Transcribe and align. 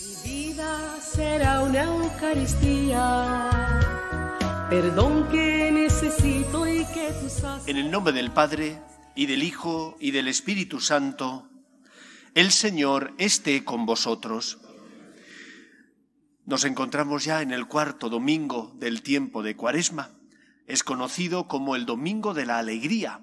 Mi 0.00 0.14
vida 0.30 1.00
será 1.00 1.60
una 1.62 1.82
Eucaristía. 1.82 3.80
Perdón 4.70 5.28
que 5.28 5.72
necesito 5.72 6.68
y 6.68 6.84
que 6.84 7.12
tú. 7.12 7.26
En 7.66 7.76
el 7.76 7.90
nombre 7.90 8.12
del 8.12 8.30
Padre, 8.30 8.78
y 9.16 9.26
del 9.26 9.42
Hijo, 9.42 9.96
y 9.98 10.12
del 10.12 10.28
Espíritu 10.28 10.78
Santo, 10.78 11.48
el 12.34 12.52
Señor 12.52 13.12
esté 13.18 13.64
con 13.64 13.86
vosotros. 13.86 14.58
Nos 16.46 16.64
encontramos 16.64 17.24
ya 17.24 17.42
en 17.42 17.50
el 17.50 17.66
cuarto 17.66 18.08
domingo 18.08 18.72
del 18.76 19.02
tiempo 19.02 19.42
de 19.42 19.56
Cuaresma. 19.56 20.12
Es 20.68 20.84
conocido 20.84 21.48
como 21.48 21.74
el 21.74 21.86
Domingo 21.86 22.34
de 22.34 22.46
la 22.46 22.58
Alegría, 22.58 23.20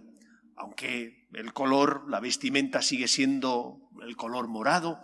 aunque 0.58 1.26
el 1.32 1.54
color, 1.54 2.04
la 2.10 2.20
vestimenta 2.20 2.82
sigue 2.82 3.08
siendo 3.08 3.80
el 4.02 4.18
color 4.18 4.50
morado, 4.50 5.02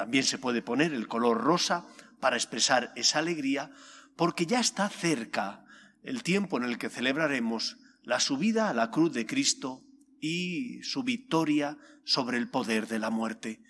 también 0.00 0.24
se 0.24 0.38
puede 0.38 0.62
poner 0.62 0.94
el 0.94 1.08
color 1.08 1.42
rosa 1.42 1.84
para 2.20 2.36
expresar 2.36 2.90
esa 2.96 3.18
alegría, 3.18 3.70
porque 4.16 4.46
ya 4.46 4.58
está 4.58 4.88
cerca 4.88 5.62
el 6.02 6.22
tiempo 6.22 6.56
en 6.56 6.64
el 6.64 6.78
que 6.78 6.88
celebraremos 6.88 7.76
la 8.02 8.18
subida 8.18 8.70
a 8.70 8.72
la 8.72 8.90
cruz 8.90 9.12
de 9.12 9.26
Cristo 9.26 9.84
y 10.18 10.82
su 10.84 11.02
victoria 11.02 11.76
sobre 12.04 12.38
el 12.38 12.48
poder 12.48 12.86
de 12.88 12.98
la 12.98 13.10
muerte. 13.10 13.60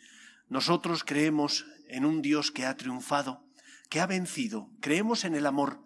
Nosotros 0.48 1.02
creemos 1.02 1.66
en 1.88 2.04
un 2.04 2.22
Dios 2.22 2.52
que 2.52 2.64
ha 2.64 2.76
triunfado, 2.76 3.44
que 3.88 3.98
ha 3.98 4.06
vencido. 4.06 4.70
Creemos 4.80 5.24
en 5.24 5.34
el 5.34 5.46
amor, 5.46 5.82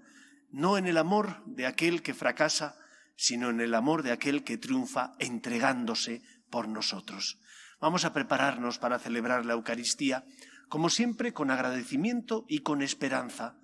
no 0.50 0.76
en 0.76 0.86
el 0.86 0.98
amor 0.98 1.42
de 1.46 1.64
aquel 1.64 2.02
que 2.02 2.12
fracasa, 2.12 2.76
sino 3.16 3.48
en 3.48 3.62
el 3.62 3.74
amor 3.74 4.02
de 4.02 4.12
aquel 4.12 4.44
que 4.44 4.58
triunfa 4.58 5.14
entregándose 5.20 6.20
por 6.50 6.68
nosotros. 6.68 7.38
Vamos 7.80 8.04
a 8.04 8.12
prepararnos 8.12 8.78
para 8.78 8.98
celebrar 8.98 9.46
la 9.46 9.54
Eucaristía, 9.54 10.24
como 10.68 10.90
siempre, 10.90 11.32
con 11.32 11.50
agradecimiento 11.50 12.44
y 12.48 12.60
con 12.60 12.82
esperanza, 12.82 13.56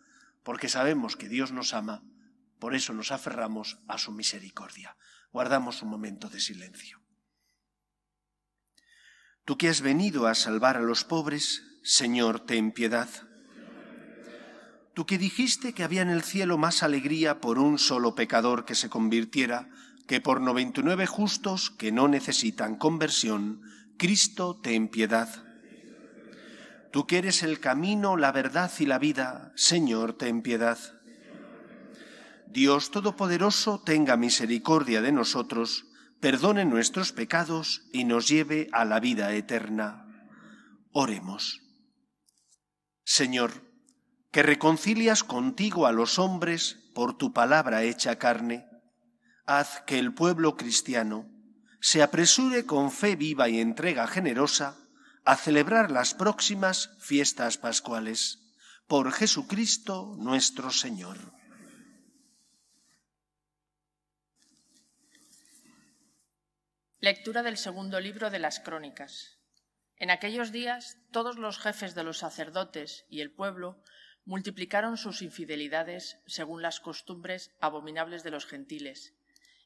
porque 0.43 0.69
sabemos 0.69 1.17
que 1.17 1.29
Dios 1.29 1.53
nos 1.53 1.75
ama, 1.75 2.03
por 2.59 2.75
eso 2.75 2.93
nos 2.93 3.11
aferramos 3.11 3.79
a 3.89 3.99
su 3.99 4.13
misericordia. 4.13 4.97
Guardamos 5.33 5.83
un 5.83 5.91
momento 5.91 6.29
de 6.29 6.41
silencio. 6.41 7.01
Tú 9.45 9.57
que 9.57 9.69
has 9.69 9.81
venido 9.81 10.27
a 10.27 10.35
salvar 10.35 10.77
a 10.77 10.81
los 10.81 11.05
pobres, 11.05 11.63
Señor, 11.83 12.41
ten 12.41 12.73
piedad. 12.73 13.09
Tú 14.95 15.07
que 15.07 15.19
dijiste 15.19 15.73
que 15.73 15.83
había 15.83 16.03
en 16.03 16.11
el 16.11 16.23
cielo 16.23 16.59
más 16.59 16.83
alegría 16.83 17.41
por 17.41 17.59
un 17.59 17.79
solo 17.79 18.15
pecador 18.15 18.65
que 18.65 18.75
se 18.75 18.91
convirtiera 18.91 19.69
que 20.07 20.21
por 20.21 20.41
noventa 20.41 20.81
y 20.81 20.83
nueve 20.83 21.07
justos 21.07 21.71
que 21.71 21.93
no 21.93 22.09
necesitan 22.09 22.77
conversión, 22.77 23.63
Cristo, 24.01 24.59
ten 24.63 24.89
piedad. 24.89 25.29
Tú 26.91 27.07
que 27.07 27.19
eres 27.19 27.43
el 27.43 27.61
camino, 27.61 28.17
la 28.17 28.33
verdad 28.33 28.73
y 28.79 28.87
la 28.87 28.99
vida, 28.99 29.53
Señor, 29.57 30.15
ten 30.15 30.41
piedad. 30.41 30.79
Dios 32.47 32.93
Todopoderoso 32.93 33.83
tenga 33.85 34.17
misericordia 34.17 35.03
de 35.03 35.13
nosotros, 35.13 35.85
perdone 36.19 36.65
nuestros 36.65 37.13
pecados 37.13 37.83
y 37.93 38.05
nos 38.05 38.27
lleve 38.27 38.69
a 38.73 38.87
la 38.87 39.01
vida 39.01 39.35
eterna. 39.35 40.07
Oremos. 40.93 41.61
Señor, 43.05 43.71
que 44.33 44.43
reconcilias 44.43 45.25
contigo 45.25 45.87
a 45.87 45.93
los 45.93 46.19
hombres 46.19 46.91
por 46.95 47.19
tu 47.19 47.35
palabra 47.35 47.83
hecha 47.83 48.17
carne, 48.17 48.67
haz 49.45 49.83
que 49.83 49.99
el 49.99 50.15
pueblo 50.15 50.57
cristiano 50.57 51.29
se 51.81 52.03
apresure 52.03 52.67
con 52.67 52.93
fe 52.93 53.17
viva 53.17 53.49
y 53.49 53.61
entrega 53.61 54.07
generosa 54.07 54.77
a 55.25 55.37
celebrar 55.37 55.91
las 55.91 56.15
próximas 56.15 56.91
fiestas 56.99 57.59
pascuales. 57.59 58.39
Por 58.87 59.13
Jesucristo 59.13 60.15
nuestro 60.19 60.71
Señor. 60.71 61.19
Lectura 66.99 67.43
del 67.43 67.57
segundo 67.57 67.99
libro 67.99 68.31
de 68.31 68.41
las 68.41 68.61
Crónicas. 68.61 69.39
En 69.97 70.11
aquellos 70.11 70.53
días 70.53 70.99
todos 71.11 71.39
los 71.39 71.59
jefes 71.59 71.95
de 71.95 72.05
los 72.05 72.19
sacerdotes 72.19 73.07
y 73.09 73.21
el 73.21 73.31
pueblo 73.31 73.83
multiplicaron 74.27 74.99
sus 74.99 75.23
infidelidades 75.23 76.19
según 76.27 76.61
las 76.61 76.81
costumbres 76.81 77.53
abominables 77.61 78.23
de 78.23 78.31
los 78.31 78.45
gentiles, 78.45 79.15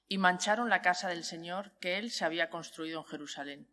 y 0.09 0.19
mancharon 0.19 0.69
la 0.69 0.82
casa 0.82 1.09
del 1.09 1.25
Señor 1.25 1.72
que 1.81 1.98
él 1.98 2.10
se 2.10 2.25
había 2.25 2.50
construido 2.50 3.00
en 3.00 3.06
Jerusalén. 3.06 3.69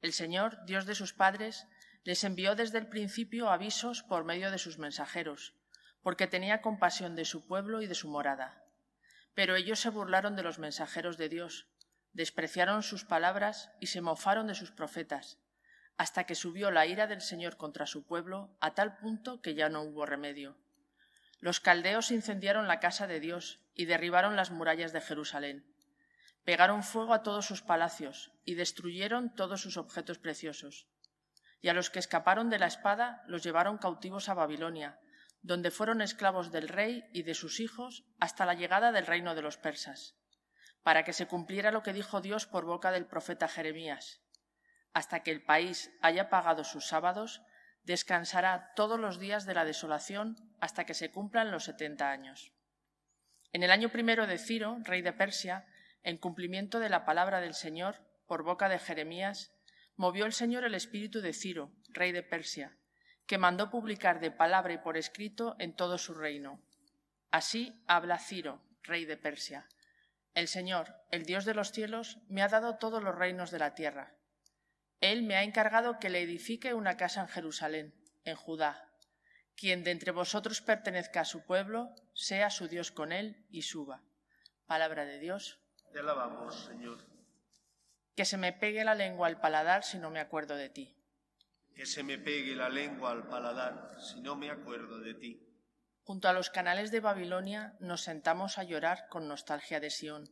El 0.00 0.12
Señor, 0.12 0.64
Dios 0.66 0.86
de 0.86 0.94
sus 0.94 1.12
padres, 1.12 1.66
les 2.04 2.24
envió 2.24 2.54
desde 2.54 2.78
el 2.78 2.88
principio 2.88 3.50
avisos 3.50 4.02
por 4.02 4.24
medio 4.24 4.50
de 4.50 4.58
sus 4.58 4.78
mensajeros, 4.78 5.54
porque 6.02 6.26
tenía 6.26 6.60
compasión 6.60 7.14
de 7.14 7.24
su 7.24 7.46
pueblo 7.46 7.82
y 7.82 7.86
de 7.86 7.94
su 7.94 8.08
morada. 8.08 8.64
Pero 9.34 9.54
ellos 9.54 9.78
se 9.80 9.90
burlaron 9.90 10.36
de 10.36 10.42
los 10.42 10.58
mensajeros 10.58 11.16
de 11.16 11.28
Dios, 11.28 11.68
despreciaron 12.12 12.82
sus 12.82 13.04
palabras 13.04 13.70
y 13.80 13.86
se 13.86 14.00
mofaron 14.00 14.48
de 14.48 14.54
sus 14.54 14.72
profetas, 14.72 15.38
hasta 15.96 16.24
que 16.24 16.34
subió 16.34 16.70
la 16.70 16.86
ira 16.86 17.06
del 17.06 17.20
Señor 17.20 17.56
contra 17.56 17.86
su 17.86 18.04
pueblo 18.04 18.56
a 18.60 18.74
tal 18.74 18.96
punto 18.96 19.40
que 19.40 19.54
ya 19.54 19.68
no 19.68 19.82
hubo 19.82 20.04
remedio. 20.04 20.58
Los 21.38 21.60
caldeos 21.60 22.10
incendiaron 22.10 22.68
la 22.68 22.80
casa 22.80 23.06
de 23.06 23.20
Dios 23.20 23.61
y 23.74 23.86
derribaron 23.86 24.36
las 24.36 24.50
murallas 24.50 24.92
de 24.92 25.00
Jerusalén. 25.00 25.66
Pegaron 26.44 26.82
fuego 26.82 27.14
a 27.14 27.22
todos 27.22 27.46
sus 27.46 27.62
palacios 27.62 28.32
y 28.44 28.54
destruyeron 28.54 29.34
todos 29.34 29.60
sus 29.60 29.76
objetos 29.76 30.18
preciosos. 30.18 30.88
Y 31.60 31.68
a 31.68 31.74
los 31.74 31.90
que 31.90 31.98
escaparon 31.98 32.50
de 32.50 32.58
la 32.58 32.66
espada 32.66 33.22
los 33.26 33.42
llevaron 33.42 33.78
cautivos 33.78 34.28
a 34.28 34.34
Babilonia, 34.34 34.98
donde 35.42 35.70
fueron 35.70 36.00
esclavos 36.02 36.50
del 36.50 36.68
rey 36.68 37.04
y 37.12 37.22
de 37.22 37.34
sus 37.34 37.60
hijos 37.60 38.04
hasta 38.18 38.46
la 38.46 38.54
llegada 38.54 38.92
del 38.92 39.06
reino 39.06 39.34
de 39.34 39.42
los 39.42 39.56
persas 39.56 40.16
para 40.82 41.04
que 41.04 41.12
se 41.12 41.26
cumpliera 41.26 41.70
lo 41.70 41.82
que 41.82 41.92
dijo 41.92 42.20
Dios 42.20 42.46
por 42.46 42.64
boca 42.64 42.90
del 42.90 43.06
profeta 43.06 43.48
Jeremías. 43.48 44.20
Hasta 44.92 45.22
que 45.22 45.30
el 45.30 45.44
país 45.44 45.90
haya 46.02 46.28
pagado 46.28 46.64
sus 46.64 46.86
sábados, 46.86 47.42
descansará 47.84 48.72
todos 48.74 48.98
los 48.98 49.18
días 49.18 49.46
de 49.46 49.54
la 49.54 49.64
desolación 49.64 50.36
hasta 50.60 50.84
que 50.84 50.94
se 50.94 51.10
cumplan 51.10 51.50
los 51.50 51.64
setenta 51.64 52.10
años. 52.10 52.52
En 53.52 53.62
el 53.62 53.70
año 53.70 53.90
primero 53.90 54.26
de 54.26 54.38
Ciro, 54.38 54.78
rey 54.82 55.02
de 55.02 55.12
Persia, 55.12 55.66
en 56.02 56.16
cumplimiento 56.16 56.80
de 56.80 56.88
la 56.88 57.04
palabra 57.04 57.40
del 57.40 57.54
Señor, 57.54 57.96
por 58.26 58.44
boca 58.44 58.68
de 58.68 58.78
Jeremías, 58.78 59.52
movió 59.96 60.24
el 60.24 60.32
Señor 60.32 60.64
el 60.64 60.74
espíritu 60.74 61.20
de 61.20 61.34
Ciro, 61.34 61.70
rey 61.90 62.12
de 62.12 62.22
Persia, 62.22 62.76
que 63.26 63.38
mandó 63.38 63.70
publicar 63.70 64.20
de 64.20 64.30
palabra 64.30 64.72
y 64.72 64.78
por 64.78 64.96
escrito 64.96 65.54
en 65.58 65.76
todo 65.76 65.98
su 65.98 66.14
reino. 66.14 66.62
Así 67.30 67.82
habla 67.86 68.18
Ciro, 68.18 68.62
rey 68.82 69.04
de 69.04 69.16
Persia. 69.16 69.68
El 70.34 70.48
Señor, 70.48 70.94
el 71.10 71.24
Dios 71.24 71.44
de 71.44 71.54
los 71.54 71.72
cielos, 71.72 72.18
me 72.28 72.42
ha 72.42 72.48
dado 72.48 72.78
todos 72.78 73.02
los 73.02 73.14
reinos 73.14 73.50
de 73.50 73.58
la 73.58 73.74
tierra. 73.74 74.14
Él 75.00 75.24
me 75.24 75.36
ha 75.36 75.42
encargado 75.42 75.98
que 75.98 76.08
le 76.08 76.22
edifique 76.22 76.72
una 76.72 76.96
casa 76.96 77.20
en 77.20 77.28
Jerusalén, 77.28 77.94
en 78.24 78.36
Judá. 78.36 78.91
Quien 79.56 79.84
de 79.84 79.90
entre 79.90 80.12
vosotros 80.12 80.60
pertenezca 80.60 81.20
a 81.20 81.24
su 81.24 81.44
pueblo, 81.44 81.94
sea 82.14 82.50
su 82.50 82.68
Dios 82.68 82.90
con 82.90 83.12
él 83.12 83.46
y 83.50 83.62
suba. 83.62 84.02
Palabra 84.66 85.04
de 85.04 85.18
Dios. 85.18 85.60
Te 85.92 86.00
alabamos, 86.00 86.64
Señor. 86.64 86.98
Que 88.16 88.24
se 88.24 88.36
me 88.36 88.52
pegue 88.52 88.84
la 88.84 88.94
lengua 88.94 89.28
al 89.28 89.40
paladar 89.40 89.84
si 89.84 89.98
no 89.98 90.10
me 90.10 90.20
acuerdo 90.20 90.56
de 90.56 90.68
ti. 90.68 90.96
Que 91.74 91.86
se 91.86 92.02
me 92.02 92.18
pegue 92.18 92.54
la 92.54 92.68
lengua 92.68 93.12
al 93.12 93.28
paladar 93.28 93.96
si 94.00 94.20
no 94.20 94.36
me 94.36 94.50
acuerdo 94.50 94.98
de 94.98 95.14
ti. 95.14 95.48
Junto 96.04 96.28
a 96.28 96.32
los 96.32 96.50
canales 96.50 96.90
de 96.90 97.00
Babilonia 97.00 97.76
nos 97.78 98.02
sentamos 98.02 98.58
a 98.58 98.64
llorar 98.64 99.06
con 99.08 99.28
nostalgia 99.28 99.80
de 99.80 99.90
Sión. 99.90 100.28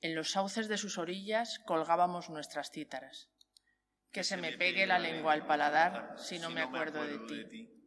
En 0.00 0.14
los 0.14 0.32
sauces 0.32 0.68
de 0.68 0.78
sus 0.78 0.98
orillas 0.98 1.60
colgábamos 1.66 2.30
nuestras 2.30 2.70
cítaras. 2.70 3.28
Que 4.10 4.24
se 4.24 4.36
me 4.36 4.56
pegue 4.56 4.86
la 4.86 4.98
lengua 4.98 5.32
al 5.32 5.46
paladar 5.46 6.14
si 6.16 6.38
no 6.38 6.50
me 6.50 6.62
acuerdo 6.62 7.04
de 7.04 7.18
ti. 7.46 7.81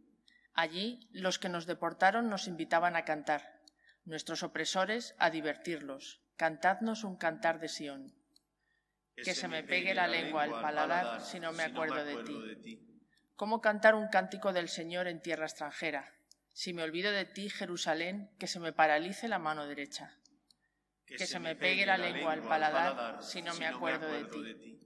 Allí 0.55 1.09
los 1.11 1.37
que 1.37 1.49
nos 1.49 1.65
deportaron 1.65 2.29
nos 2.29 2.47
invitaban 2.47 2.95
a 2.95 3.03
cantar, 3.03 3.61
nuestros 4.05 4.41
opresores 4.41 5.13
a 5.19 5.29
divertirlos. 5.29 6.21
Cantadnos 6.37 7.03
un 7.03 7.17
cantar 7.17 7.59
de 7.59 7.67
Sión. 7.67 8.15
Que 9.15 9.35
se 9.35 9.49
me 9.49 9.63
pegue 9.63 9.93
la 9.93 10.07
lengua 10.07 10.43
al 10.43 10.51
paladar 10.51 11.21
si 11.21 11.39
no 11.41 11.51
me 11.51 11.63
acuerdo 11.63 12.03
de 12.05 12.23
ti. 12.23 12.79
¿Cómo 13.35 13.59
cantar 13.59 13.95
un 13.95 14.07
cántico 14.07 14.53
del 14.53 14.69
Señor 14.69 15.07
en 15.07 15.21
tierra 15.21 15.45
extranjera? 15.45 16.13
Si 16.53 16.73
me 16.73 16.83
olvido 16.83 17.11
de 17.11 17.25
ti, 17.25 17.49
Jerusalén, 17.49 18.31
que 18.39 18.47
se 18.47 18.61
me 18.61 18.71
paralice 18.71 19.27
la 19.27 19.39
mano 19.39 19.67
derecha. 19.67 20.17
Que, 21.05 21.27
se, 21.27 21.39
me 21.39 21.55
pegue 21.55 21.85
la 21.85 21.97
lengua 21.97 22.31
al 22.31 22.41
paladar 22.41 23.21
si 23.21 23.41
no 23.41 23.53
me 23.55 23.67
acuerdo 23.67 24.07
de 24.07 24.23
ti. 24.23 24.79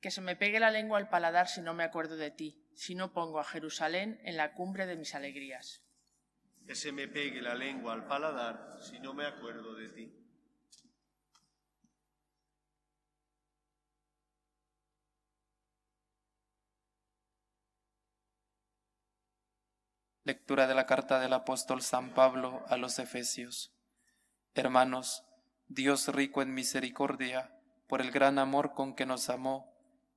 Que 0.00 0.10
se 0.10 0.22
me 0.22 0.36
pegue 0.36 0.58
la 0.58 0.70
lengua 0.70 0.98
al 0.98 1.10
paladar 1.10 1.48
si 1.48 1.60
no 1.60 1.74
me 1.74 1.84
acuerdo 1.84 2.16
de 2.16 2.30
ti, 2.30 2.61
si 2.74 2.94
no 2.94 3.12
pongo 3.12 3.40
a 3.40 3.44
Jerusalén 3.44 4.20
en 4.24 4.36
la 4.36 4.54
cumbre 4.54 4.86
de 4.86 4.96
mis 4.96 5.14
alegrías. 5.14 5.82
Que 6.66 6.74
se 6.74 6.92
me 6.92 7.08
pegue 7.08 7.42
la 7.42 7.54
lengua 7.54 7.92
al 7.92 8.06
paladar 8.06 8.78
si 8.80 8.98
no 9.00 9.14
me 9.14 9.26
acuerdo 9.26 9.74
de 9.74 9.88
ti. 9.88 10.22
Lectura 20.24 20.68
de 20.68 20.74
la 20.76 20.86
carta 20.86 21.18
del 21.18 21.32
apóstol 21.32 21.82
San 21.82 22.14
Pablo 22.14 22.64
a 22.68 22.76
los 22.76 23.00
Efesios. 23.00 23.72
Hermanos, 24.54 25.24
Dios 25.66 26.06
rico 26.08 26.42
en 26.42 26.54
misericordia, 26.54 27.58
por 27.88 28.00
el 28.00 28.12
gran 28.12 28.38
amor 28.38 28.72
con 28.72 28.94
que 28.94 29.04
nos 29.04 29.28
amó, 29.30 29.71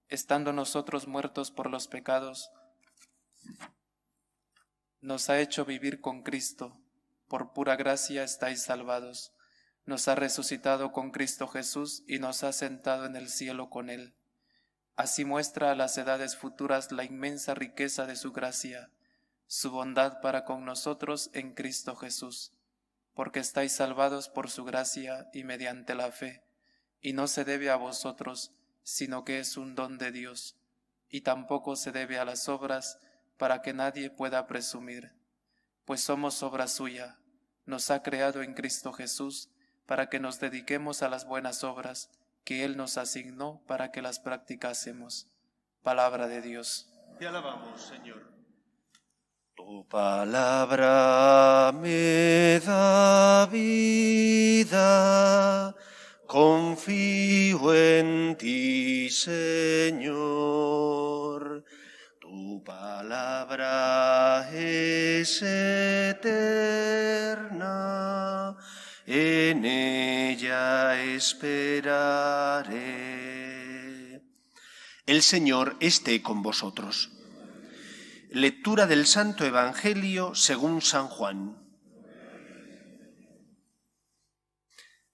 estando 0.10 0.54
nosotros 0.54 1.07
muertos 1.07 1.52
por 1.52 1.69
los 1.69 1.88
pecados, 1.88 2.52
nos 5.02 5.30
ha 5.30 5.40
hecho 5.40 5.66
vivir 5.66 6.02
con 6.02 6.24
Cristo, 6.24 6.80
por 7.28 7.54
pura 7.54 7.75
gracia 7.75 8.24
estáis 8.24 8.63
salvados, 8.63 9.34
nos 9.86 10.07
ha 10.07 10.16
resucitado 10.16 10.92
con 10.92 11.12
Cristo 11.12 11.48
Jesús 11.48 12.04
y 12.07 12.19
nos 12.19 12.44
ha 12.44 12.54
sentado 12.54 13.06
en 13.06 13.16
el 13.16 13.30
cielo 13.30 13.69
con 13.69 13.90
Él. 13.90 14.16
Así 14.96 15.25
muestra 15.25 15.72
a 15.72 15.75
las 15.75 15.98
edades 15.98 16.36
futuras 16.36 16.92
la 16.92 17.04
inmensa 17.04 17.54
riqueza 17.54 18.06
de 18.06 18.16
su 18.16 18.31
gracia 18.31 18.90
su 19.48 19.72
bondad 19.72 20.22
para 20.22 20.44
con 20.44 20.66
nosotros 20.66 21.30
en 21.34 21.54
Cristo 21.54 21.96
Jesús, 21.96 22.54
porque 23.13 23.40
estáis 23.40 23.74
salvados 23.74 24.28
por 24.28 24.50
su 24.50 24.63
gracia 24.66 25.30
y 25.34 25.44
mediante 25.44 25.96
la 25.96 26.12
fe, 26.12 26.44
y 27.00 27.13
no 27.13 27.28
se 27.28 27.46
debe 27.46 27.69
a 27.69 27.75
vosotros, 27.75 28.55
sino 28.86 29.26
que 29.26 29.40
es 29.40 29.58
un 29.58 29.76
don 29.76 29.98
de 29.98 30.14
Dios, 30.14 30.56
y 31.10 31.20
tampoco 31.22 31.76
se 31.76 31.92
debe 31.92 32.18
a 32.18 32.24
las 32.24 32.48
obras, 32.48 33.00
para 33.36 33.62
que 33.62 33.74
nadie 33.74 34.10
pueda 34.10 34.48
presumir, 34.48 35.12
pues 35.84 36.00
somos 36.00 36.42
obra 36.42 36.70
suya, 36.70 37.18
nos 37.66 37.92
ha 37.92 38.02
creado 38.02 38.42
en 38.42 38.54
Cristo 38.54 38.94
Jesús, 38.94 39.50
para 39.86 40.08
que 40.10 40.22
nos 40.22 40.40
dediquemos 40.40 41.04
a 41.04 41.10
las 41.10 41.26
buenas 41.26 41.66
obras 41.66 42.10
que 42.46 42.64
Él 42.64 42.78
nos 42.78 42.98
asignó 42.98 43.62
para 43.68 43.92
que 43.92 44.02
las 44.02 44.20
practicásemos. 44.20 45.28
Palabra 45.81 46.28
de 46.28 46.42
Dios. 46.42 46.88
Te 47.20 47.28
alabamos, 47.28 47.81
Señor. 47.81 48.34
Tu 49.56 49.88
palabra 49.88 51.72
me 51.74 52.60
da 52.60 53.48
vida, 53.48 54.86
confío 56.27 57.74
en 57.74 58.36
ti, 58.38 59.10
Señor. 59.10 60.06
Tu 62.19 62.63
palabra 62.63 64.50
es 64.54 65.42
eterna, 65.42 66.25
en 69.06 69.66
ella 69.66 71.01
esperaré. 71.01 72.16
El 75.06 75.21
Señor 75.21 75.78
esté 75.80 76.21
con 76.21 76.42
vosotros. 76.42 77.12
Lectura 78.31 78.88
del 78.88 79.06
Santo 79.06 79.45
Evangelio 79.45 80.33
según 80.36 80.81
San 80.81 81.07
Juan. 81.07 81.65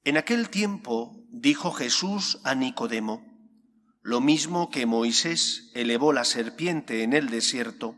En 0.04 0.18
aquel 0.18 0.50
tiempo 0.50 1.28
dijo 1.30 1.72
Jesús 1.72 2.40
a 2.44 2.56
Nicodemo, 2.56 3.24
lo 4.02 4.20
mismo 4.20 4.72
que 4.72 4.88
Moisés 4.88 5.72
elevó 5.76 6.12
la 6.12 6.26
serpiente 6.26 7.04
en 7.04 7.14
el 7.14 7.30
desierto, 7.30 7.96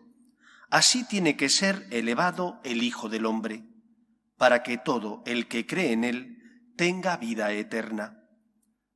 así 0.69 1.07
tiene 1.07 1.37
que 1.37 1.47
ser 1.47 1.87
elevado 1.91 2.59
el 2.65 2.83
Hijo 2.83 3.07
del 3.07 3.25
Hombre, 3.25 3.63
para 4.37 4.63
que 4.63 4.77
todo 4.77 5.23
el 5.25 5.47
que 5.47 5.65
cree 5.65 5.93
en 5.93 6.03
él 6.03 6.73
tenga 6.75 7.15
vida 7.15 7.53
eterna. 7.53 8.27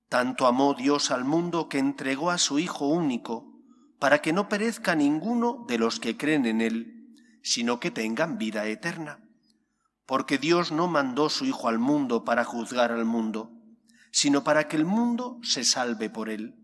Tanto 0.09 0.45
amó 0.45 0.74
Dios 0.74 1.09
al 1.09 1.24
mundo 1.24 1.69
que 1.69 1.80
entregó 1.80 2.30
a 2.30 2.38
su 2.38 2.59
Hijo 2.59 2.88
único, 2.88 3.57
para 4.00 4.21
que 4.21 4.33
no 4.33 4.50
perezca 4.50 4.95
ninguno 4.95 5.65
de 5.68 5.77
los 5.77 6.00
que 6.00 6.18
creen 6.18 6.45
en 6.45 6.62
Él, 6.62 7.15
sino 7.42 7.80
que 7.80 7.92
tengan 7.92 8.38
vida 8.38 8.65
eterna. 8.68 9.26
Porque 10.07 10.39
Dios 10.39 10.71
no 10.71 10.88
mandó 10.88 11.30
su 11.30 11.45
Hijo 11.45 11.68
al 11.68 11.77
mundo 11.77 12.24
para 12.24 12.44
juzgar 12.45 12.92
al 12.92 13.06
mundo, 13.06 13.51
sino 14.12 14.44
para 14.44 14.68
que 14.68 14.77
el 14.77 14.86
mundo 14.86 15.39
se 15.44 15.63
salve 15.63 16.09
por 16.09 16.30
Él. 16.30 16.56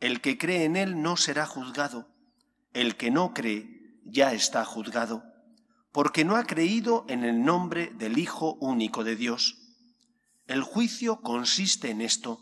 El 0.00 0.20
que 0.20 0.36
cree 0.36 0.64
en 0.64 0.76
Él 0.76 1.00
no 1.00 1.16
será 1.16 1.46
juzgado, 1.46 2.08
el 2.74 2.96
que 2.96 3.10
no 3.10 3.32
cree 3.32 4.00
ya 4.04 4.32
está 4.32 4.64
juzgado, 4.64 5.24
porque 5.92 6.24
no 6.24 6.36
ha 6.36 6.44
creído 6.44 7.06
en 7.08 7.24
el 7.24 7.42
nombre 7.42 7.92
del 7.96 8.18
Hijo 8.18 8.54
único 8.60 9.04
de 9.04 9.16
Dios. 9.16 9.56
El 10.46 10.62
juicio 10.62 11.22
consiste 11.22 11.90
en 11.90 12.00
esto, 12.00 12.40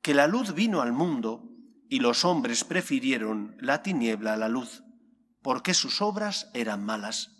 que 0.00 0.14
la 0.14 0.26
luz 0.26 0.54
vino 0.54 0.80
al 0.80 0.92
mundo, 0.92 1.50
y 1.88 1.98
los 1.98 2.24
hombres 2.24 2.62
prefirieron 2.62 3.56
la 3.58 3.82
tiniebla 3.82 4.34
a 4.34 4.36
la 4.36 4.48
luz, 4.48 4.84
porque 5.42 5.74
sus 5.74 6.00
obras 6.00 6.48
eran 6.54 6.84
malas. 6.84 7.39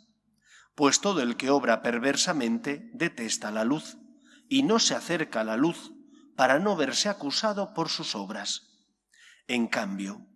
Pues 0.75 1.01
todo 1.01 1.21
el 1.21 1.37
que 1.37 1.51
obra 1.51 1.83
perversamente 1.83 2.91
detesta 2.95 3.51
la 3.51 3.65
luz, 3.65 3.97
y 4.49 4.63
no 4.63 4.79
se 4.79 4.95
acerca 4.95 5.41
a 5.41 5.45
la 5.45 5.57
luz 5.57 5.93
para 6.37 6.59
no 6.59 6.75
verse 6.77 7.09
acusado 7.09 7.75
por 7.75 7.89
sus 7.89 8.15
obras. 8.15 8.71
En 9.47 9.69
cambio, 9.69 10.27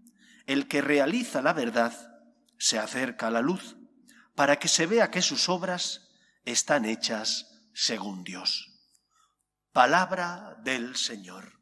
el 0.47 0.69
que 0.69 0.83
realiza 0.83 1.43
la 1.43 1.53
verdad 1.53 1.93
se 2.59 2.79
acerca 2.79 3.29
a 3.29 3.31
la 3.31 3.41
luz, 3.41 3.77
para 4.35 4.59
que 4.59 4.69
se 4.69 4.87
vea 4.87 5.11
que 5.11 5.23
sus 5.23 5.49
obras 5.49 6.11
están 6.45 6.85
hechas 6.85 7.55
según 7.73 8.25
Dios. 8.25 8.71
Palabra 9.73 10.57
del 10.63 10.97
Señor. 10.97 11.59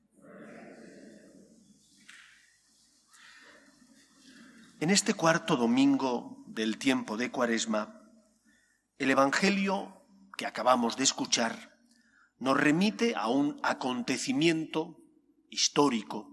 En 4.81 4.91
este 4.91 5.15
cuarto 5.15 5.57
domingo 5.57 6.45
del 6.49 6.77
tiempo 6.77 7.17
de 7.17 7.31
Cuaresma, 7.31 8.02
el 8.99 9.11
Evangelio 9.11 10.03
que 10.37 10.47
acabamos 10.47 10.97
de 10.97 11.05
escuchar 11.05 11.73
nos 12.39 12.57
remite 12.57 13.15
a 13.15 13.29
un 13.29 13.61
acontecimiento 13.63 14.99
histórico 15.51 16.29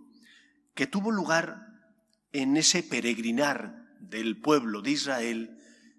que 0.73 0.87
tuvo 0.87 1.11
lugar 1.11 1.67
en 2.31 2.57
ese 2.57 2.83
peregrinar 2.83 3.97
del 3.99 4.39
pueblo 4.39 4.81
de 4.81 4.91
Israel 4.91 5.57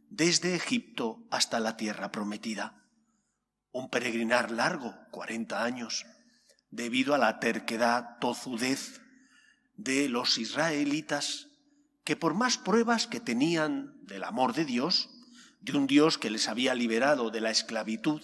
desde 0.08 0.54
Egipto 0.54 1.22
hasta 1.30 1.60
la 1.60 1.76
tierra 1.76 2.10
prometida. 2.10 2.82
Un 3.72 3.88
peregrinar 3.90 4.50
largo, 4.50 4.96
40 5.12 5.62
años, 5.62 6.06
debido 6.70 7.14
a 7.14 7.18
la 7.18 7.38
terquedad, 7.38 8.18
tozudez 8.18 9.00
de 9.76 10.08
los 10.08 10.38
israelitas 10.38 11.48
que 12.04 12.16
por 12.16 12.34
más 12.34 12.58
pruebas 12.58 13.06
que 13.06 13.20
tenían 13.20 13.94
del 14.06 14.24
amor 14.24 14.54
de 14.54 14.64
Dios, 14.64 15.10
de 15.60 15.76
un 15.76 15.86
Dios 15.86 16.18
que 16.18 16.30
les 16.30 16.48
había 16.48 16.74
liberado 16.74 17.30
de 17.30 17.40
la 17.40 17.50
esclavitud, 17.50 18.22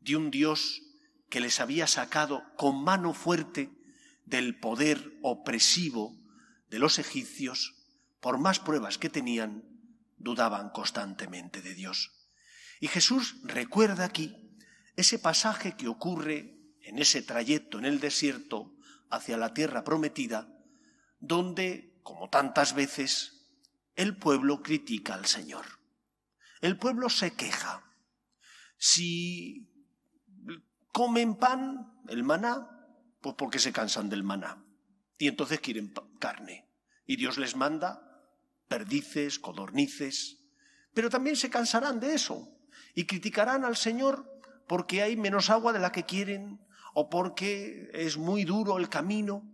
de 0.00 0.16
un 0.16 0.30
Dios 0.30 0.82
que 1.28 1.40
les 1.40 1.60
había 1.60 1.86
sacado 1.86 2.44
con 2.56 2.82
mano 2.82 3.14
fuerte 3.14 3.70
del 4.24 4.58
poder 4.58 5.18
opresivo 5.22 6.16
de 6.68 6.78
los 6.78 6.98
egipcios, 6.98 7.74
por 8.20 8.38
más 8.38 8.58
pruebas 8.58 8.98
que 8.98 9.10
tenían, 9.10 9.64
dudaban 10.18 10.70
constantemente 10.70 11.62
de 11.62 11.74
Dios. 11.74 12.12
Y 12.80 12.88
Jesús 12.88 13.36
recuerda 13.44 14.04
aquí 14.04 14.36
ese 14.96 15.18
pasaje 15.18 15.76
que 15.76 15.88
ocurre 15.88 16.58
en 16.82 16.98
ese 16.98 17.22
trayecto 17.22 17.78
en 17.78 17.84
el 17.84 18.00
desierto 18.00 18.74
hacia 19.10 19.36
la 19.36 19.54
tierra 19.54 19.84
prometida, 19.84 20.48
donde 21.20 21.92
como 22.02 22.28
tantas 22.28 22.74
veces, 22.74 23.46
el 23.94 24.16
pueblo 24.16 24.62
critica 24.62 25.14
al 25.14 25.26
Señor. 25.26 25.81
El 26.62 26.78
pueblo 26.78 27.10
se 27.10 27.34
queja. 27.34 27.84
Si 28.78 29.68
comen 30.92 31.36
pan, 31.36 32.02
el 32.08 32.24
maná, 32.24 32.86
pues 33.20 33.34
porque 33.36 33.58
se 33.58 33.72
cansan 33.72 34.08
del 34.08 34.22
maná. 34.22 34.64
Y 35.18 35.28
entonces 35.28 35.60
quieren 35.60 35.92
carne. 36.18 36.66
Y 37.04 37.16
Dios 37.16 37.36
les 37.36 37.54
manda 37.54 38.00
perdices, 38.68 39.38
codornices. 39.38 40.38
Pero 40.94 41.10
también 41.10 41.36
se 41.36 41.50
cansarán 41.50 42.00
de 42.00 42.14
eso. 42.14 42.48
Y 42.94 43.04
criticarán 43.04 43.66
al 43.66 43.76
Señor 43.76 44.40
porque 44.66 45.02
hay 45.02 45.18
menos 45.18 45.50
agua 45.50 45.74
de 45.74 45.80
la 45.80 45.92
que 45.92 46.04
quieren 46.04 46.58
o 46.94 47.10
porque 47.10 47.90
es 47.92 48.16
muy 48.16 48.44
duro 48.44 48.78
el 48.78 48.88
camino 48.88 49.52